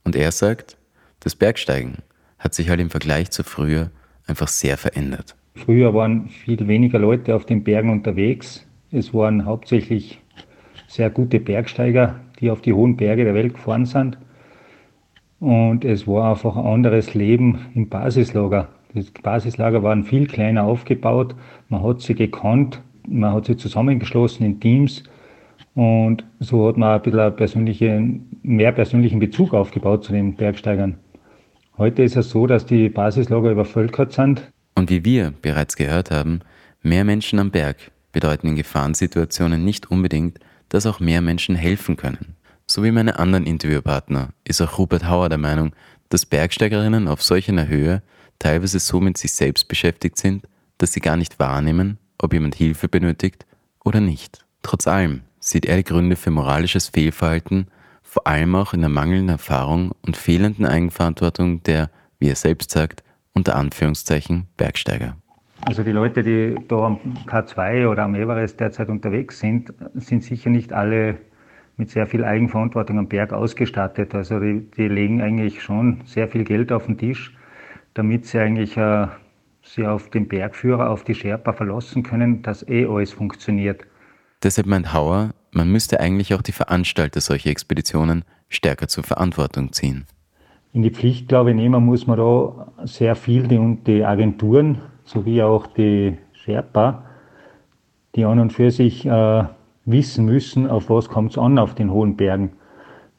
Und 0.04 0.16
er 0.16 0.32
sagt, 0.32 0.78
das 1.20 1.36
Bergsteigen 1.36 1.98
hat 2.40 2.54
sich 2.56 2.70
halt 2.70 2.80
im 2.80 2.90
Vergleich 2.90 3.30
zu 3.32 3.44
früher 3.44 3.92
einfach 4.26 4.48
sehr 4.48 4.78
verändert. 4.78 5.36
Früher 5.56 5.94
waren 5.94 6.30
viel 6.30 6.66
weniger 6.68 6.98
Leute 6.98 7.36
auf 7.36 7.46
den 7.46 7.64
Bergen 7.64 7.90
unterwegs. 7.90 8.66
Es 8.92 9.14
waren 9.14 9.46
hauptsächlich 9.46 10.20
sehr 10.88 11.10
gute 11.10 11.40
Bergsteiger, 11.40 12.20
die 12.40 12.50
auf 12.50 12.62
die 12.62 12.74
hohen 12.74 12.98
Berge 12.98 13.26
der 13.26 13.34
Welt 13.34 13.54
gefahren 13.54 13.86
sind. 13.86 14.18
Und 15.40 15.84
es 15.86 16.08
war 16.08 16.32
einfach 16.32 16.56
ein 16.56 16.66
anderes 16.66 17.14
Leben 17.14 17.68
im 17.76 17.90
Basislager. 17.90 18.70
Das 18.94 19.10
Basislager 19.12 19.84
waren 19.84 20.04
viel 20.04 20.28
kleiner 20.28 20.64
aufgebaut. 20.64 21.36
Man 21.70 21.84
hat 21.84 22.02
sie 22.02 22.16
gekannt, 22.16 22.82
man 23.08 23.34
hat 23.34 23.46
sie 23.46 23.58
zusammengeschlossen 23.58 24.46
in 24.46 24.60
Teams. 24.60 25.04
Und 25.76 26.26
so 26.40 26.68
hat 26.68 26.78
man 26.78 26.96
ein 26.96 27.02
bisschen 27.02 27.36
persönliche, 27.36 28.10
mehr 28.44 28.72
persönlichen 28.72 29.20
Bezug 29.20 29.54
aufgebaut 29.54 30.04
zu 30.04 30.12
den 30.12 30.36
Bergsteigern. 30.36 30.98
Heute 31.78 32.04
ist 32.04 32.16
es 32.16 32.30
so, 32.30 32.48
dass 32.48 32.66
die 32.66 32.90
Basislager 32.90 33.52
übervölkert 33.52 34.12
sind. 34.12 34.52
Und 34.76 34.90
wie 34.90 35.06
wir 35.06 35.34
bereits 35.42 35.76
gehört 35.76 36.12
haben, 36.12 36.42
mehr 36.82 37.06
Menschen 37.06 37.40
am 37.40 37.52
Berg 37.52 37.92
bedeuten 38.12 38.48
in 38.48 38.56
Gefahrensituationen 38.56 39.64
nicht 39.64 39.90
unbedingt, 39.90 40.40
dass 40.70 40.86
auch 40.86 41.00
mehr 41.00 41.22
Menschen 41.22 41.56
helfen 41.56 41.96
können. 41.96 42.36
So 42.68 42.84
wie 42.84 42.92
meine 42.92 43.20
anderen 43.20 43.46
Interviewpartner 43.46 44.30
ist 44.44 44.62
auch 44.62 44.78
Rupert 44.78 45.08
Hauer 45.08 45.30
der 45.30 45.38
Meinung, 45.38 45.74
dass 46.10 46.26
Bergsteigerinnen 46.26 47.08
auf 47.08 47.24
solch 47.24 47.50
einer 47.50 47.68
Höhe 47.68 48.02
teilweise 48.40 48.80
so 48.80 49.00
mit 49.00 49.18
sich 49.18 49.34
selbst 49.34 49.68
beschäftigt 49.68 50.18
sind, 50.18 50.46
dass 50.78 50.94
sie 50.94 51.00
gar 51.00 51.18
nicht 51.18 51.40
wahrnehmen, 51.40 51.98
ob 52.22 52.34
jemand 52.34 52.56
Hilfe 52.56 52.88
benötigt 52.88 53.46
oder 53.84 54.00
nicht. 54.00 54.46
Trotz 54.64 54.88
allem 54.88 55.22
sieht 55.40 55.66
er 55.66 55.78
die 55.78 55.84
Gründe 55.84 56.16
für 56.16 56.32
moralisches 56.32 56.90
Fehlverhalten 56.90 57.68
vor 58.12 58.28
allem 58.28 58.56
auch 58.56 58.74
in 58.74 58.82
der 58.82 58.90
mangelnden 58.90 59.30
Erfahrung 59.30 59.94
und 60.06 60.18
fehlenden 60.18 60.66
Eigenverantwortung 60.66 61.64
der, 61.64 61.90
wie 62.20 62.28
er 62.28 62.36
selbst 62.36 62.72
sagt, 62.72 63.06
unter 63.34 63.56
Anführungszeichen 63.56 64.48
Bergsteiger. 64.58 65.16
Also 65.62 65.82
die 65.82 65.94
Leute, 65.94 66.22
die 66.22 66.56
da 66.68 66.88
am 66.88 67.00
K2 67.26 67.88
oder 67.88 68.04
am 68.04 68.16
Everest 68.16 68.60
derzeit 68.60 68.90
unterwegs 68.90 69.40
sind, 69.40 69.74
sind 69.94 70.26
sicher 70.26 70.50
nicht 70.50 70.74
alle 70.74 71.20
mit 71.78 71.90
sehr 71.90 72.06
viel 72.06 72.26
Eigenverantwortung 72.26 73.00
am 73.00 73.08
Berg 73.08 73.32
ausgestattet. 73.32 74.14
Also 74.14 74.42
die, 74.42 74.70
die 74.72 74.90
legen 74.90 75.22
eigentlich 75.22 75.62
schon 75.62 76.02
sehr 76.04 76.28
viel 76.28 76.44
Geld 76.44 76.74
auf 76.74 76.88
den 76.88 76.98
Tisch, 76.98 77.34
damit 77.94 78.26
sie 78.26 78.40
eigentlich 78.40 78.76
äh, 78.76 79.08
sie 79.74 79.88
auf 79.88 80.10
den 80.10 80.28
Bergführer, 80.28 80.90
auf 80.90 81.04
die 81.04 81.16
Sherpa 81.16 81.54
verlassen 81.54 82.04
können, 82.04 82.42
dass 82.42 82.68
eh 82.68 82.86
alles 82.86 83.12
funktioniert. 83.14 83.82
Deshalb 84.44 84.68
meint 84.68 84.94
Hauer, 84.94 85.32
man 85.52 85.72
müsste 85.72 86.00
eigentlich 86.00 86.34
auch 86.34 86.42
die 86.42 86.52
Veranstalter 86.52 87.22
solcher 87.22 87.50
Expeditionen 87.50 88.24
stärker 88.50 88.88
zur 88.88 89.04
Verantwortung 89.04 89.72
ziehen. 89.72 90.06
In 90.74 90.84
die 90.84 90.90
Pflicht, 90.90 91.28
glaube 91.28 91.52
ich, 91.52 91.56
nehmen 91.56 91.86
muss 91.86 92.08
man 92.08 92.18
da 92.18 92.72
sehr 92.86 93.16
viel 93.16 93.48
die, 93.48 93.78
die 93.86 94.04
Agenturen 94.04 94.82
sowie 95.04 95.42
auch 95.42 95.68
die 95.68 96.18
Sherpa, 96.34 97.06
die 98.16 98.26
an 98.26 98.40
und 98.40 98.54
für 98.54 98.72
sich 98.72 99.06
äh, 99.06 99.44
wissen 99.86 100.26
müssen, 100.26 100.70
auf 100.70 100.90
was 100.90 101.10
kommt 101.10 101.32
es 101.32 101.38
an 101.38 101.60
auf 101.60 101.76
den 101.76 101.92
hohen 101.92 102.16
Bergen. 102.16 102.54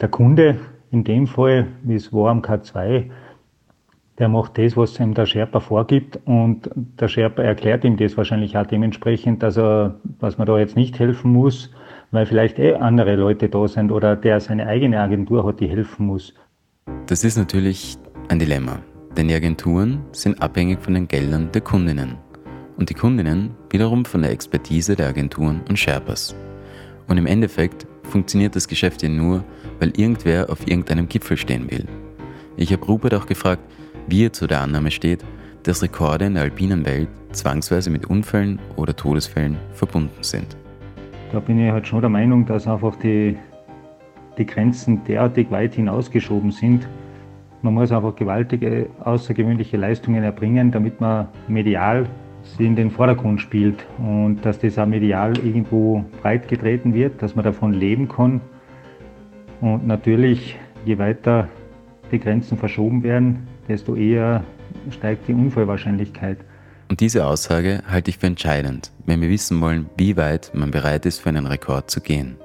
Der 0.01 0.09
Kunde, 0.09 0.59
in 0.91 1.05
dem 1.05 1.27
Fall, 1.27 1.69
wie 1.83 1.95
es 1.95 2.13
war 2.13 2.31
am 2.31 2.41
K2, 2.41 3.11
der 4.23 4.29
macht 4.29 4.57
das, 4.57 4.77
was 4.77 5.01
ihm 5.01 5.15
der 5.15 5.27
Sherpa 5.27 5.59
vorgibt 5.59 6.17
und 6.27 6.71
der 6.77 7.09
Sherpa 7.09 7.43
erklärt 7.43 7.83
ihm 7.83 7.97
das 7.97 8.17
wahrscheinlich 8.17 8.57
auch 8.57 8.65
dementsprechend, 8.65 9.43
dass 9.43 9.57
er, 9.57 9.97
dass 10.21 10.39
man 10.39 10.47
da 10.47 10.61
jetzt 10.61 10.77
nicht 10.77 10.97
helfen 11.01 11.33
muss, 11.33 11.73
weil 12.13 12.25
vielleicht 12.27 12.57
eh 12.61 12.75
andere 12.75 13.17
Leute 13.17 13.49
da 13.49 13.67
sind 13.67 13.91
oder 13.91 14.15
der 14.15 14.39
seine 14.39 14.69
eigene 14.69 15.01
Agentur 15.01 15.45
hat, 15.45 15.59
die 15.59 15.67
helfen 15.67 16.07
muss. 16.07 16.35
Das 17.07 17.25
ist 17.25 17.37
natürlich 17.37 17.99
ein 18.29 18.39
Dilemma. 18.39 18.79
Denn 19.17 19.27
die 19.27 19.35
Agenturen 19.35 19.99
sind 20.13 20.41
abhängig 20.41 20.81
von 20.81 20.95
den 20.95 21.09
Geldern 21.09 21.51
der 21.53 21.63
Kundinnen 21.63 22.15
und 22.77 22.91
die 22.91 22.95
Kundinnen 22.95 23.51
wiederum 23.71 24.05
von 24.05 24.23
der 24.23 24.31
Expertise 24.31 24.95
der 24.95 25.09
Agenturen 25.09 25.63
und 25.69 25.81
Sherpas. 25.81 26.33
Und 27.09 27.19
im 27.19 27.27
Endeffekt 27.27 27.89
funktioniert 28.05 28.55
das 28.55 28.69
Geschäft 28.69 29.03
ja 29.03 29.09
nur, 29.09 29.43
weil 29.81 29.93
irgendwer 29.97 30.49
auf 30.49 30.69
irgendeinem 30.69 31.09
Gipfel 31.09 31.37
stehen 31.37 31.69
will. 31.69 31.87
Ich 32.57 32.73
habe 32.73 32.87
Rupert 32.87 33.15
auch 33.15 33.27
gefragt, 33.27 33.63
wie 34.07 34.27
er 34.27 34.33
zu 34.33 34.47
der 34.47 34.61
Annahme 34.61 34.91
steht, 34.91 35.25
dass 35.63 35.83
Rekorde 35.83 36.27
in 36.27 36.35
der 36.35 36.45
alpinen 36.45 36.85
Welt 36.85 37.09
zwangsweise 37.33 37.91
mit 37.91 38.07
Unfällen 38.07 38.59
oder 38.77 38.95
Todesfällen 38.95 39.57
verbunden 39.73 40.23
sind. 40.23 40.57
Da 41.33 41.41
bin 41.41 41.59
ich 41.59 41.71
halt 41.71 41.87
schon 41.87 42.01
der 42.01 42.11
Meinung, 42.11 42.45
dass 42.45 42.67
einfach 42.67 42.97
die, 42.97 43.37
die 44.37 44.47
Grenzen 44.47 45.03
derartig 45.05 45.51
weit 45.51 45.75
hinausgeschoben 45.75 46.51
sind, 46.51 46.87
man 47.63 47.75
muss 47.75 47.93
einfach 47.93 48.17
gewaltige, 48.17 48.89
außergewöhnliche 49.05 49.77
Leistungen 49.77 50.25
erbringen, 50.25 50.73
damit 50.73 51.01
man 51.01 51.29
medial 51.47 52.07
sie 52.43 52.67
in 52.67 52.75
den 52.75 52.91
Vordergrund 52.91 53.41
spielt 53.41 53.87
und 53.99 54.41
dass 54.43 54.59
das 54.59 54.79
auch 54.81 54.87
medial 54.87 55.39
irgendwo 55.39 56.05
breit 56.23 56.49
getreten 56.49 56.93
wird, 56.93 57.23
dass 57.23 57.37
man 57.37 57.45
davon 57.45 57.73
leben 57.73 58.09
kann. 58.09 58.41
Und 59.61 59.87
natürlich, 59.87 60.59
je 60.85 60.99
weiter 60.99 61.49
die 62.11 62.19
Grenzen 62.19 62.59
verschoben 62.59 63.05
werden, 63.05 63.47
desto 63.73 63.97
eher 63.97 64.45
steigt 64.91 65.27
die 65.29 65.33
Unfallwahrscheinlichkeit. 65.33 66.39
Und 66.91 67.01
diese 67.01 67.25
Aussage 67.27 67.83
halte 67.89 68.11
ich 68.11 68.19
für 68.19 68.27
entscheidend, 68.27 68.93
wenn 69.07 69.23
wir 69.23 69.31
wissen 69.31 69.61
wollen, 69.63 69.89
wie 69.97 70.17
weit 70.19 70.51
man 70.55 70.71
bereit 70.71 71.07
ist, 71.07 71.21
für 71.21 71.31
einen 71.31 71.47
Rekord 71.47 71.91
zu 71.91 72.03
gehen. 72.03 72.37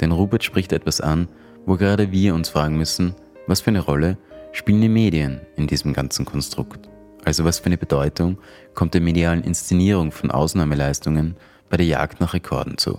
Denn 0.00 0.12
Rupert 0.12 0.44
spricht 0.44 0.72
etwas 0.72 1.00
an, 1.00 1.28
wo 1.64 1.76
gerade 1.76 2.12
wir 2.12 2.34
uns 2.34 2.50
fragen 2.50 2.76
müssen, 2.76 3.14
was 3.46 3.62
für 3.62 3.70
eine 3.70 3.80
Rolle 3.80 4.18
spielen 4.52 4.82
die 4.82 4.90
Medien 4.90 5.40
in 5.56 5.66
diesem 5.66 5.94
ganzen 5.94 6.26
Konstrukt? 6.26 6.90
Also 7.24 7.44
was 7.44 7.60
für 7.60 7.66
eine 7.66 7.78
Bedeutung 7.78 8.36
kommt 8.74 8.92
der 8.92 9.00
medialen 9.00 9.44
Inszenierung 9.44 10.12
von 10.12 10.30
Ausnahmeleistungen 10.30 11.36
bei 11.70 11.78
der 11.78 11.86
Jagd 11.86 12.20
nach 12.20 12.34
Rekorden 12.34 12.76
zu? 12.76 12.98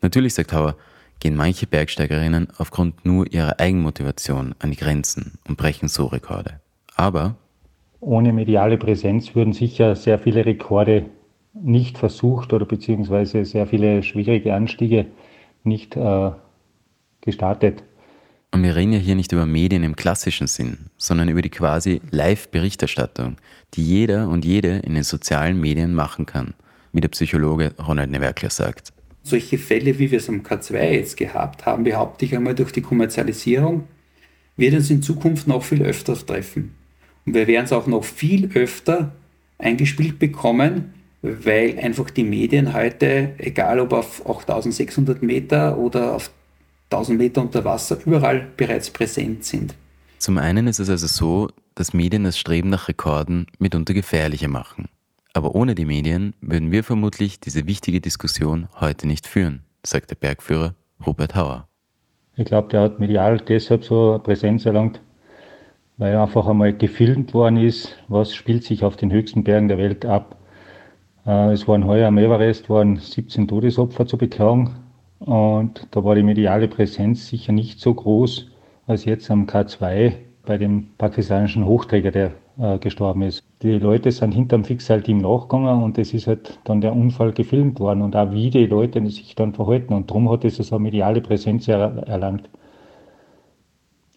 Natürlich, 0.00 0.32
sagt 0.34 0.52
Hauer, 0.54 0.76
gehen 1.20 1.36
manche 1.36 1.66
Bergsteigerinnen 1.66 2.48
aufgrund 2.58 3.04
nur 3.04 3.32
ihrer 3.32 3.58
Eigenmotivation 3.60 4.54
an 4.58 4.70
die 4.70 4.76
Grenzen 4.76 5.38
und 5.48 5.56
brechen 5.56 5.88
so 5.88 6.06
Rekorde. 6.06 6.60
Aber 6.96 7.36
ohne 8.00 8.32
mediale 8.32 8.76
Präsenz 8.76 9.34
würden 9.34 9.52
sicher 9.54 9.96
sehr 9.96 10.18
viele 10.18 10.44
Rekorde 10.44 11.06
nicht 11.54 11.98
versucht 11.98 12.52
oder 12.52 12.66
beziehungsweise 12.66 13.44
sehr 13.44 13.66
viele 13.66 14.02
schwierige 14.02 14.54
Anstiege 14.54 15.06
nicht 15.62 15.96
äh, 15.96 16.30
gestartet. 17.22 17.82
Und 18.52 18.62
wir 18.62 18.76
reden 18.76 18.92
ja 18.92 18.98
hier 18.98 19.16
nicht 19.16 19.32
über 19.32 19.46
Medien 19.46 19.82
im 19.82 19.96
klassischen 19.96 20.46
Sinn, 20.46 20.90
sondern 20.96 21.28
über 21.28 21.42
die 21.42 21.50
quasi 21.50 22.00
Live-Berichterstattung, 22.10 23.36
die 23.74 23.82
jeder 23.82 24.28
und 24.28 24.44
jede 24.44 24.78
in 24.78 24.94
den 24.94 25.02
sozialen 25.02 25.60
Medien 25.60 25.94
machen 25.94 26.26
kann, 26.26 26.54
wie 26.92 27.00
der 27.00 27.08
Psychologe 27.08 27.72
Ronald 27.84 28.10
Newerkler 28.10 28.50
sagt. 28.50 28.92
Solche 29.26 29.56
Fälle, 29.56 29.98
wie 29.98 30.10
wir 30.10 30.18
es 30.18 30.28
am 30.28 30.42
K2 30.42 30.92
jetzt 30.92 31.16
gehabt 31.16 31.64
haben, 31.64 31.84
behaupte 31.84 32.26
ich 32.26 32.36
einmal 32.36 32.54
durch 32.54 32.72
die 32.72 32.82
Kommerzialisierung, 32.82 33.84
wird 34.58 34.74
uns 34.74 34.90
in 34.90 35.02
Zukunft 35.02 35.48
noch 35.48 35.64
viel 35.64 35.82
öfter 35.82 36.14
treffen. 36.14 36.74
Und 37.24 37.34
wir 37.34 37.46
werden 37.46 37.64
es 37.64 37.72
auch 37.72 37.86
noch 37.86 38.04
viel 38.04 38.50
öfter 38.54 39.12
eingespielt 39.56 40.18
bekommen, 40.18 40.92
weil 41.22 41.78
einfach 41.78 42.10
die 42.10 42.22
Medien 42.22 42.74
heute, 42.74 43.32
egal 43.38 43.80
ob 43.80 43.94
auf 43.94 44.28
8600 44.28 45.22
Meter 45.22 45.78
oder 45.78 46.14
auf 46.14 46.30
1000 46.90 47.18
Meter 47.18 47.40
unter 47.40 47.64
Wasser 47.64 47.98
überall 48.04 48.48
bereits 48.58 48.90
präsent 48.90 49.44
sind. 49.44 49.74
Zum 50.18 50.36
einen 50.36 50.66
ist 50.66 50.80
es 50.80 50.90
also 50.90 51.06
so, 51.06 51.48
dass 51.74 51.94
Medien 51.94 52.24
das 52.24 52.38
Streben 52.38 52.68
nach 52.68 52.88
Rekorden 52.88 53.46
mitunter 53.58 53.94
gefährlicher 53.94 54.48
machen. 54.48 54.88
Aber 55.34 55.56
ohne 55.56 55.74
die 55.74 55.84
Medien 55.84 56.34
würden 56.40 56.70
wir 56.70 56.84
vermutlich 56.84 57.40
diese 57.40 57.66
wichtige 57.66 58.00
Diskussion 58.00 58.68
heute 58.80 59.08
nicht 59.08 59.26
führen, 59.26 59.64
sagt 59.84 60.10
der 60.10 60.14
Bergführer 60.14 60.74
Robert 61.04 61.34
Hauer. 61.34 61.68
Ich 62.36 62.44
glaube, 62.44 62.68
der 62.68 62.82
hat 62.82 63.00
medial 63.00 63.38
deshalb 63.38 63.84
so 63.84 64.20
Präsenz 64.22 64.64
erlangt, 64.64 65.00
weil 65.96 66.16
einfach 66.16 66.46
einmal 66.46 66.72
gefilmt 66.72 67.34
worden 67.34 67.56
ist, 67.56 67.98
was 68.06 68.32
spielt 68.32 68.62
sich 68.62 68.84
auf 68.84 68.94
den 68.94 69.10
höchsten 69.10 69.42
Bergen 69.42 69.66
der 69.66 69.78
Welt 69.78 70.06
ab. 70.06 70.36
Äh, 71.26 71.52
es 71.52 71.66
waren 71.66 71.84
heuer 71.84 72.08
am 72.08 72.18
Everest 72.18 72.70
waren 72.70 72.96
17 72.96 73.48
Todesopfer 73.48 74.06
zu 74.06 74.16
beklagen. 74.16 74.76
Und 75.18 75.88
da 75.90 76.04
war 76.04 76.14
die 76.14 76.22
mediale 76.22 76.68
Präsenz 76.68 77.26
sicher 77.28 77.52
nicht 77.52 77.80
so 77.80 77.92
groß 77.92 78.50
als 78.86 79.04
jetzt 79.04 79.30
am 79.30 79.46
K2 79.46 80.12
bei 80.44 80.58
dem 80.58 80.90
pakistanischen 80.98 81.64
Hochträger, 81.64 82.10
der 82.10 82.32
äh, 82.58 82.78
gestorben 82.78 83.22
ist. 83.22 83.44
Die 83.62 83.78
Leute 83.78 84.12
sind 84.12 84.32
hinterm 84.32 84.64
Fixseilteam 84.64 85.18
nachgegangen 85.18 85.82
und 85.82 85.98
es 85.98 86.14
ist 86.14 86.26
halt 86.26 86.58
dann 86.64 86.80
der 86.80 86.94
Unfall 86.94 87.32
gefilmt 87.32 87.80
worden 87.80 88.02
und 88.02 88.14
auch 88.14 88.30
wie 88.32 88.50
die 88.50 88.66
Leute 88.66 89.04
sich 89.10 89.34
dann 89.34 89.54
verhalten. 89.54 89.92
Und 89.92 90.10
darum 90.10 90.30
hat 90.30 90.44
es 90.44 90.56
so 90.56 90.76
eine 90.76 90.82
mediale 90.82 91.20
Präsenz 91.20 91.68
er 91.68 92.06
erlangt. 92.06 92.48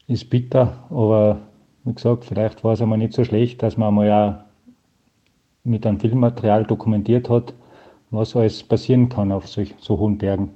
Ist 0.07 0.29
bitter, 0.29 0.85
aber 0.89 1.39
wie 1.83 1.93
gesagt, 1.93 2.25
vielleicht 2.25 2.63
war 2.63 2.73
es 2.73 2.81
einmal 2.81 2.97
nicht 2.97 3.13
so 3.13 3.23
schlecht, 3.23 3.63
dass 3.63 3.77
man 3.77 3.89
einmal 3.89 4.07
ja 4.07 4.45
mit 5.63 5.85
einem 5.85 5.99
Filmmaterial 5.99 6.63
dokumentiert 6.63 7.29
hat, 7.29 7.53
was 8.09 8.35
alles 8.35 8.63
passieren 8.63 9.09
kann 9.09 9.31
auf 9.31 9.47
solch, 9.47 9.75
so 9.79 9.97
hohen 9.97 10.17
Bergen. 10.17 10.51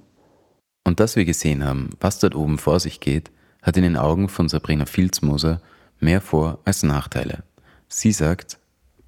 Und 0.86 1.00
dass 1.00 1.16
wir 1.16 1.26
gesehen 1.26 1.66
haben, 1.66 1.90
was 2.00 2.20
dort 2.20 2.36
oben 2.36 2.58
vor 2.58 2.80
sich 2.80 3.00
geht, 3.00 3.30
hat 3.62 3.78
in 3.78 3.84
den 3.84 3.98
Augen 3.98 4.30
von 4.30 4.50
Sabrina 4.50 4.86
Filzmoser 4.86 5.62
mehr 6.00 6.22
Vor- 6.22 6.60
als 6.66 6.84
Nachteile. 6.84 7.44
Sie 7.94 8.12
sagt, 8.12 8.58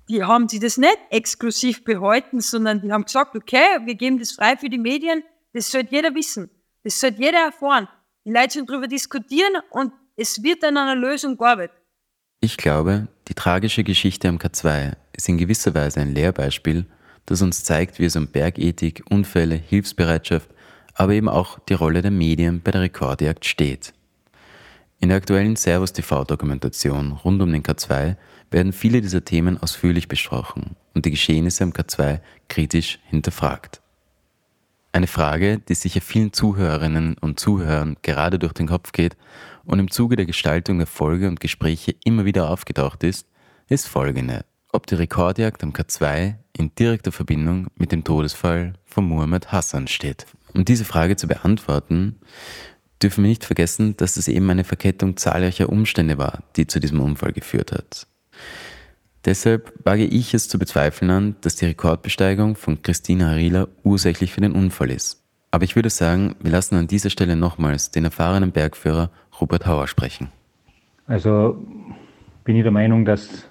die 0.10 0.24
haben 0.24 0.50
sich 0.50 0.60
das 0.60 0.78
nicht 0.78 0.98
exklusiv 1.10 1.84
behalten, 1.84 2.42
sondern 2.42 2.82
die 2.82 2.92
haben 2.92 3.06
gesagt, 3.06 3.36
okay, 3.36 3.80
wir 3.86 3.96
geben 3.96 4.20
das 4.20 4.34
frei 4.34 4.58
für 4.58 4.70
die 4.70 4.78
Medien, 4.78 5.24
das 5.54 5.72
sollte 5.72 5.96
jeder 5.96 6.14
wissen, 6.14 6.50
das 6.84 7.00
sollte 7.00 7.22
jeder 7.22 7.40
erfahren. 7.40 7.88
Die 8.26 8.32
Leute 8.32 8.54
sollen 8.54 8.66
darüber 8.66 8.88
diskutieren 8.88 9.54
und 9.72 9.94
es 10.16 10.44
wird 10.44 10.64
an 10.64 10.78
einer 10.78 10.96
Lösung 10.96 11.38
gearbeitet. 11.38 11.78
Ich 12.42 12.58
glaube, 12.58 13.08
die 13.30 13.34
tragische 13.34 13.84
Geschichte 13.84 14.28
am 14.28 14.38
K2 14.38 14.94
ist 15.14 15.30
in 15.30 15.38
gewisser 15.38 15.74
Weise 15.74 16.02
ein 16.02 16.14
Lehrbeispiel, 16.14 16.86
das 17.26 17.42
uns 17.42 17.64
zeigt, 17.64 18.00
wie 18.00 18.06
es 18.06 18.18
um 18.18 18.28
Bergethik, 18.28 19.04
Unfälle, 19.10 19.56
Hilfsbereitschaft 19.56 20.50
aber 20.96 21.14
eben 21.14 21.30
auch 21.30 21.60
die 21.60 21.74
Rolle 21.74 22.02
der 22.02 22.12
Medien 22.12 22.62
bei 22.62 22.72
der 22.72 22.82
Rekordjagd 22.82 23.46
steht. 23.46 23.94
In 25.04 25.10
der 25.10 25.18
aktuellen 25.18 25.58
Servus 25.58 25.92
TV-Dokumentation 25.92 27.12
rund 27.12 27.42
um 27.42 27.52
den 27.52 27.62
K2 27.62 28.16
werden 28.52 28.72
viele 28.72 29.02
dieser 29.02 29.26
Themen 29.26 29.58
ausführlich 29.58 30.08
besprochen 30.08 30.78
und 30.94 31.04
die 31.04 31.12
Geschehnisse 31.12 31.66
am 31.66 31.72
K2 31.72 32.22
kritisch 32.48 33.00
hinterfragt. 33.10 33.82
Eine 34.94 35.08
Frage, 35.08 35.60
die 35.60 35.74
sicher 35.74 36.00
vielen 36.00 36.32
Zuhörerinnen 36.32 37.18
und 37.20 37.38
Zuhörern 37.38 37.98
gerade 38.02 38.40
durch 38.40 38.54
den 38.54 38.68
Kopf 38.68 38.94
geht 38.94 39.18
und 39.66 39.78
im 39.80 39.92
Zuge 39.92 40.16
der 40.16 40.26
Gestaltung 40.26 40.78
der 40.78 40.88
Folge 40.88 41.28
und 41.28 41.42
Gespräche 41.42 41.94
immer 42.06 42.24
wieder 42.24 42.50
aufgetaucht 42.50 43.04
ist, 43.04 43.28
ist 43.68 43.90
folgende. 43.90 44.46
Ob 44.72 44.88
die 44.88 44.96
Rekordjagd 44.96 45.64
am 45.64 45.74
K2 45.74 46.36
in 46.56 46.74
direkter 46.76 47.12
Verbindung 47.12 47.68
mit 47.76 47.92
dem 47.92 48.06
Todesfall 48.06 48.72
von 48.86 49.04
Muhammad 49.04 49.52
Hassan 49.52 49.90
steht. 49.90 50.28
Um 50.54 50.64
diese 50.64 50.86
Frage 50.86 51.18
zu 51.18 51.28
beantworten, 51.28 52.20
dürfen 53.02 53.24
wir 53.24 53.30
nicht 53.30 53.46
vergessen, 53.46 53.98
dass 53.98 54.18
es 54.18 54.28
eben 54.28 54.50
eine 54.50 54.64
Verkettung 54.64 55.18
zahlreicher 55.18 55.70
Umstände 55.70 56.18
war, 56.18 56.44
die 56.56 56.68
zu 56.68 56.80
diesem 56.80 57.02
Unfall 57.02 57.34
geführt 57.34 57.72
hat. 57.72 58.08
Deshalb 59.26 59.74
wage 59.86 60.06
ich 60.06 60.34
es 60.34 60.50
zu 60.50 60.60
bezweifeln 60.60 61.12
an, 61.12 61.36
dass 61.42 61.56
die 61.56 61.66
Rekordbesteigung 61.66 62.56
von 62.56 62.82
Christina 62.82 63.30
Harila 63.30 63.68
ursächlich 63.84 64.34
für 64.34 64.42
den 64.42 64.52
Unfall 64.52 64.92
ist. 64.92 65.24
Aber 65.52 65.64
ich 65.64 65.76
würde 65.76 65.90
sagen, 65.90 66.36
wir 66.42 66.52
lassen 66.52 66.76
an 66.76 66.88
dieser 66.88 67.10
Stelle 67.10 67.36
nochmals 67.36 67.92
den 67.92 68.06
erfahrenen 68.06 68.52
Bergführer 68.52 69.12
Robert 69.40 69.66
Hauer 69.66 69.88
sprechen. 69.88 70.30
Also 71.08 71.58
bin 72.44 72.56
ich 72.56 72.64
der 72.64 72.72
Meinung, 72.72 73.06
dass 73.06 73.46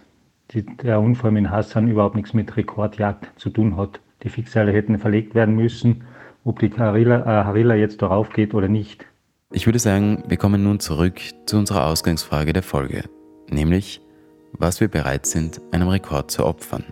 die, 0.51 0.65
der 0.65 1.01
Unfall 1.01 1.31
mit 1.31 1.49
Hassan 1.49 1.89
überhaupt 1.89 2.17
nichts 2.17 2.35
mit 2.35 2.57
Rekordjagd 2.57 3.41
zu 3.41 3.51
tun 3.51 3.77
hat. 3.77 4.01
Die 4.23 4.29
Fixseile 4.29 4.73
hätten 4.73 4.99
verlegt 4.99 5.35
werden 5.35 5.55
müssen 5.55 6.05
ob 6.45 6.59
die 6.59 6.71
Harilla, 6.73 7.21
äh, 7.21 7.45
Harilla 7.45 7.75
jetzt 7.75 8.03
darauf 8.03 8.31
geht 8.31 8.55
oder 8.55 8.69
nicht. 8.69 9.07
Ich 9.55 9.67
würde 9.67 9.79
sagen, 9.79 10.25
wir 10.27 10.39
kommen 10.39 10.63
nun 10.63 10.81
zurück 10.81 11.21
zu 11.45 11.59
unserer 11.59 11.87
Ausgangsfrage 11.87 12.55
der 12.55 12.63
Folge, 12.63 13.05
nämlich, 13.51 14.01
was 14.53 14.81
wir 14.81 14.89
bereit 14.89 15.27
sind, 15.27 15.61
einem 15.73 15.89
Rekord 15.89 16.31
zu 16.31 16.47
opfern. 16.47 16.85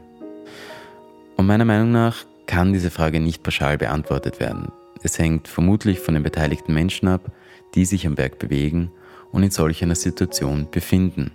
Und 1.38 1.46
meiner 1.46 1.64
Meinung 1.64 1.90
nach 1.90 2.27
kann 2.46 2.75
diese 2.75 2.90
Frage 2.90 3.18
nicht 3.18 3.42
pauschal 3.42 3.79
beantwortet 3.79 4.40
werden. 4.40 4.70
Es 5.03 5.18
hängt 5.18 5.49
vermutlich 5.49 6.01
von 6.01 6.12
den 6.12 6.23
beteiligten 6.23 6.75
Menschen 6.75 7.09
ab, 7.09 7.33
die 7.75 7.87
sich 7.87 8.07
am 8.07 8.14
Berg 8.14 8.38
bewegen 8.38 8.90
und 9.33 9.42
in 9.42 9.51
solch 9.51 9.83
einer 9.83 9.94
Situation 9.94 10.68
befinden. 10.70 11.31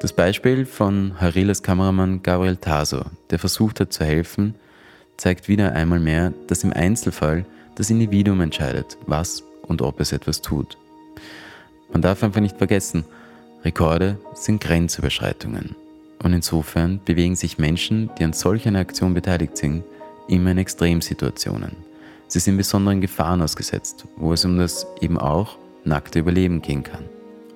Das 0.00 0.12
Beispiel 0.12 0.66
von 0.66 1.20
Harilas 1.20 1.62
Kameramann 1.62 2.24
Gabriel 2.24 2.56
Taso, 2.56 3.04
der 3.30 3.38
versucht 3.38 3.78
hat 3.78 3.92
zu 3.92 4.04
helfen, 4.04 4.56
zeigt 5.16 5.46
wieder 5.46 5.72
einmal 5.72 6.00
mehr, 6.00 6.32
dass 6.48 6.64
im 6.64 6.72
Einzelfall 6.72 7.46
das 7.76 7.90
Individuum 7.90 8.40
entscheidet, 8.40 8.98
was 9.06 9.44
und 9.62 9.82
ob 9.82 10.00
es 10.00 10.12
etwas 10.12 10.42
tut. 10.42 10.76
Man 11.92 12.02
darf 12.02 12.22
einfach 12.22 12.40
nicht 12.40 12.58
vergessen, 12.58 13.04
Rekorde 13.64 14.18
sind 14.34 14.60
Grenzüberschreitungen. 14.60 15.76
Und 16.22 16.32
insofern 16.32 17.00
bewegen 17.04 17.36
sich 17.36 17.58
Menschen, 17.58 18.10
die 18.18 18.24
an 18.24 18.32
solch 18.32 18.66
einer 18.66 18.80
Aktion 18.80 19.14
beteiligt 19.14 19.56
sind, 19.56 19.84
immer 20.28 20.52
in 20.52 20.58
Extremsituationen. 20.58 21.76
Sie 22.28 22.38
sind 22.38 22.56
besonderen 22.56 23.00
Gefahren 23.00 23.42
ausgesetzt, 23.42 24.06
wo 24.16 24.32
es 24.32 24.44
um 24.44 24.56
das 24.56 24.86
eben 25.00 25.18
auch 25.18 25.58
nackte 25.84 26.20
Überleben 26.20 26.62
gehen 26.62 26.82
kann. 26.82 27.04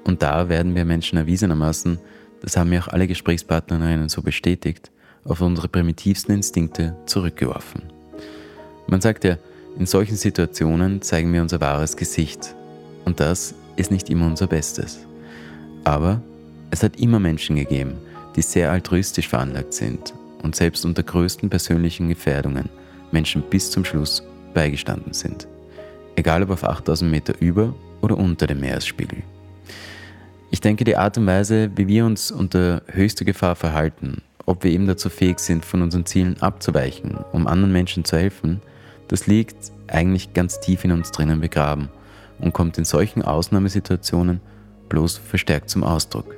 Und 0.04 0.22
da 0.22 0.48
werden 0.48 0.74
wir 0.74 0.84
Menschen 0.84 1.18
erwiesenermaßen, 1.18 1.98
das 2.42 2.56
haben 2.56 2.70
mir 2.70 2.82
auch 2.82 2.88
alle 2.88 3.06
Gesprächspartnerinnen 3.06 4.08
so 4.08 4.22
bestätigt, 4.22 4.90
auf 5.24 5.40
unsere 5.40 5.68
primitivsten 5.68 6.34
Instinkte 6.34 6.96
zurückgeworfen. 7.06 7.82
Man 8.86 9.00
sagt 9.00 9.24
ja, 9.24 9.38
in 9.78 9.86
solchen 9.86 10.16
Situationen 10.16 11.02
zeigen 11.02 11.32
wir 11.32 11.42
unser 11.42 11.60
wahres 11.60 11.96
Gesicht. 11.96 12.54
Und 13.04 13.20
das 13.20 13.54
ist 13.76 13.90
nicht 13.90 14.10
immer 14.10 14.26
unser 14.26 14.46
Bestes. 14.46 15.00
Aber 15.84 16.20
es 16.70 16.82
hat 16.82 16.98
immer 16.98 17.20
Menschen 17.20 17.56
gegeben, 17.56 17.94
die 18.34 18.42
sehr 18.42 18.70
altruistisch 18.70 19.28
veranlagt 19.28 19.72
sind 19.72 20.14
und 20.42 20.56
selbst 20.56 20.84
unter 20.84 21.02
größten 21.02 21.48
persönlichen 21.50 22.08
Gefährdungen 22.08 22.68
Menschen 23.12 23.42
bis 23.42 23.70
zum 23.70 23.84
Schluss 23.84 24.22
beigestanden 24.54 25.12
sind. 25.12 25.46
Egal 26.16 26.42
ob 26.42 26.50
auf 26.50 26.64
8000 26.64 27.10
Meter 27.10 27.34
über 27.40 27.74
oder 28.00 28.16
unter 28.16 28.46
dem 28.46 28.60
Meeresspiegel. 28.60 29.22
Ich 30.50 30.60
denke, 30.60 30.84
die 30.84 30.96
Art 30.96 31.18
und 31.18 31.26
Weise, 31.26 31.70
wie 31.76 31.86
wir 31.86 32.06
uns 32.06 32.30
unter 32.30 32.82
höchster 32.86 33.24
Gefahr 33.24 33.56
verhalten 33.56 34.22
ob 34.46 34.62
wir 34.62 34.70
eben 34.70 34.86
dazu 34.86 35.10
fähig 35.10 35.40
sind, 35.40 35.64
von 35.64 35.82
unseren 35.82 36.06
Zielen 36.06 36.40
abzuweichen, 36.40 37.18
um 37.32 37.46
anderen 37.46 37.72
Menschen 37.72 38.04
zu 38.04 38.16
helfen, 38.16 38.62
das 39.08 39.26
liegt 39.26 39.56
eigentlich 39.88 40.32
ganz 40.32 40.60
tief 40.60 40.84
in 40.84 40.92
uns 40.92 41.10
drinnen 41.10 41.40
begraben 41.40 41.88
und 42.38 42.52
kommt 42.52 42.78
in 42.78 42.84
solchen 42.84 43.22
Ausnahmesituationen 43.22 44.40
bloß 44.88 45.18
verstärkt 45.18 45.70
zum 45.70 45.84
Ausdruck. 45.84 46.36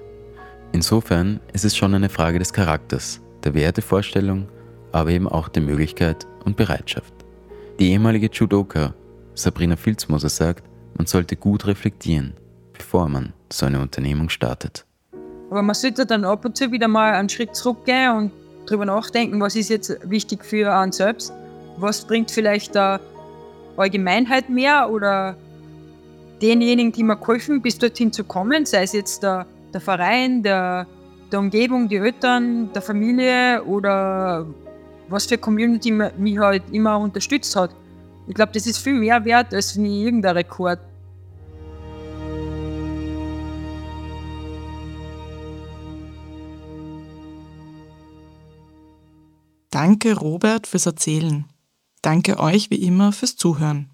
Insofern 0.73 1.41
ist 1.53 1.64
es 1.64 1.77
schon 1.77 1.95
eine 1.95 2.09
Frage 2.09 2.39
des 2.39 2.53
Charakters, 2.53 3.21
der 3.45 3.55
Wertevorstellung, 3.55 4.49
aber 4.93 5.11
eben 5.11 5.29
auch 5.29 5.49
der 5.49 5.62
Möglichkeit 5.62 6.27
und 6.45 6.57
Bereitschaft. 6.57 7.12
Die 7.79 7.91
ehemalige 7.93 8.29
Judoka 8.33 8.95
Sabrina 9.39 9.77
Filzmoser 9.77 10.29
sagt, 10.29 10.64
man 10.97 11.07
sollte 11.07 11.37
gut 11.37 11.66
reflektieren, 11.66 12.35
bevor 12.73 13.09
man 13.09 13.33
so 13.53 13.66
eine 13.66 13.81
Unternehmung 13.81 14.29
startet. 14.29 14.85
Aber 15.51 15.62
man 15.62 15.75
sollte 15.75 16.05
dann 16.05 16.25
ab 16.25 16.45
und 16.45 16.57
zu 16.57 16.73
wieder 16.73 16.89
mal 16.89 17.14
einen 17.14 17.29
Schritt 17.29 17.55
zurückgehen 17.55 18.16
und 18.16 18.33
drüber 18.66 18.85
nachdenken, 18.85 19.41
was 19.41 19.55
ist 19.55 19.71
jetzt 19.71 19.97
wichtig 20.11 20.45
für 20.45 20.75
einen 20.75 20.93
selbst, 20.93 21.33
was 21.81 22.07
bringt 22.07 22.31
vielleicht 22.31 22.74
der 22.74 23.01
Allgemeinheit 23.76 24.49
mehr 24.49 24.91
oder 24.91 25.37
denjenigen, 26.43 26.93
die 26.93 27.03
mir 27.03 27.16
geholfen, 27.16 27.62
bis 27.62 27.79
dorthin 27.79 28.12
zu 28.12 28.24
kommen, 28.24 28.66
sei 28.66 28.83
es 28.83 28.93
jetzt 28.93 29.22
der, 29.22 29.47
der 29.72 29.81
Verein, 29.81 30.43
der, 30.43 30.87
der 31.31 31.39
Umgebung, 31.39 31.89
die 31.89 31.97
Eltern, 31.97 32.72
der 32.72 32.83
Familie 32.83 33.62
oder 33.64 34.47
was 35.09 35.26
für 35.26 35.39
Community 35.39 35.91
mich 35.91 36.39
halt 36.39 36.62
immer 36.70 36.99
unterstützt 36.99 37.55
hat. 37.57 37.70
Ich 38.26 38.35
glaube, 38.35 38.53
das 38.53 38.66
ist 38.66 38.79
viel 38.79 38.95
mehr 38.95 39.24
wert 39.24 39.55
als 39.55 39.76
wie 39.76 40.05
irgendein 40.05 40.37
Rekord. 40.37 40.79
Danke, 49.70 50.18
Robert, 50.18 50.66
fürs 50.66 50.87
Erzählen. 50.87 51.45
Danke 52.03 52.39
euch 52.39 52.71
wie 52.71 52.83
immer 52.83 53.13
fürs 53.13 53.37
Zuhören. 53.37 53.91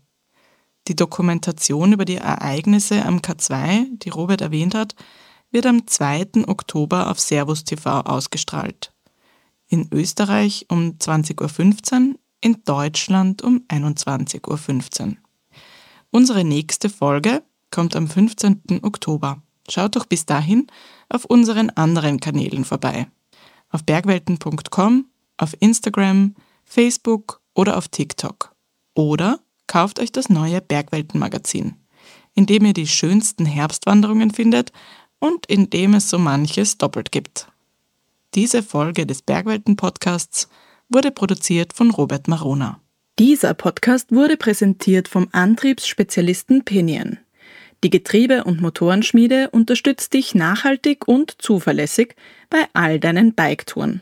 Die 0.89 0.97
Dokumentation 0.97 1.93
über 1.93 2.05
die 2.05 2.17
Ereignisse 2.17 3.05
am 3.05 3.19
K2, 3.19 3.99
die 3.99 4.11
Robert 4.11 4.43
erwähnt 4.43 4.75
hat, 4.75 4.95
wird 5.51 5.67
am 5.67 5.87
2. 5.87 6.47
Oktober 6.47 7.11
auf 7.11 7.21
Servus 7.21 7.65
TV 7.65 8.01
ausgestrahlt. 8.01 8.93
In 9.69 9.89
Österreich 9.93 10.67
um 10.69 10.99
20.15 10.99 12.11
Uhr, 12.11 12.15
in 12.41 12.63
Deutschland 12.65 13.43
um 13.43 13.65
21.15 13.69 15.07
Uhr. 15.07 15.17
Unsere 16.11 16.45
nächste 16.45 16.91
Folge 16.91 17.43
kommt 17.71 17.97
am 17.97 18.09
15. 18.09 18.81
Oktober. 18.83 19.43
Schaut 19.69 19.97
doch 19.97 20.05
bis 20.05 20.27
dahin 20.27 20.67
auf 21.09 21.25
unseren 21.25 21.71
anderen 21.71 22.21
Kanälen 22.21 22.65
vorbei. 22.65 23.07
Auf 23.71 23.85
bergwelten.com 23.85 25.07
auf 25.39 25.57
Instagram, 25.59 26.35
Facebook 26.65 27.41
oder 27.55 27.77
auf 27.77 27.89
TikTok. 27.89 28.55
Oder 28.95 29.41
kauft 29.67 29.99
euch 30.01 30.13
das 30.13 30.29
neue 30.29 30.61
Bergwelten-Magazin, 30.61 31.77
in 32.35 32.47
dem 32.47 32.65
ihr 32.67 32.75
die 32.75 32.87
schönsten 32.87 33.47
Herbstwanderungen 33.47 34.31
findet 34.31 34.73
und 35.19 35.47
in 35.47 35.71
dem 35.71 35.95
es 35.95 36.11
so 36.11 36.19
manches 36.19 36.79
doppelt 36.79 37.13
gibt. 37.13 37.49
Diese 38.35 38.63
Folge 38.63 39.07
des 39.07 39.23
Bergwelten-Podcasts 39.23 40.49
wurde 40.89 41.11
produziert 41.11 41.73
von 41.73 41.91
Robert 41.91 42.29
Marona. 42.29 42.81
Dieser 43.19 43.55
Podcast 43.55 44.11
wurde 44.11 44.37
präsentiert 44.37 45.07
vom 45.07 45.29
Antriebsspezialisten 45.31 46.65
Pinion. 46.65 47.19
Die 47.85 47.91
Getriebe- 47.91 48.45
und 48.45 48.61
Motorenschmiede 48.61 49.51
unterstützt 49.51 50.15
dich 50.15 50.35
nachhaltig 50.35 51.07
und 51.07 51.35
zuverlässig 51.39 52.17
bei 52.51 52.67
all 52.73 52.99
deinen 52.99 53.35
Biketouren. 53.35 54.01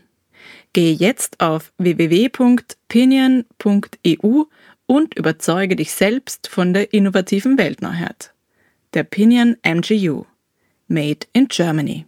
Gehe 0.73 0.95
jetzt 0.95 1.41
auf 1.41 1.73
www.pinion.eu 1.79 4.45
und 4.87 5.15
überzeuge 5.15 5.77
dich 5.77 5.93
selbst 5.93 6.49
von 6.49 6.73
der 6.73 6.93
innovativen 6.93 7.57
Weltneuheit. 7.59 8.33
Der 8.95 9.05
Pinion 9.05 9.57
MGU. 9.65 10.25
Made 10.89 11.27
in 11.33 11.47
Germany. 11.49 12.07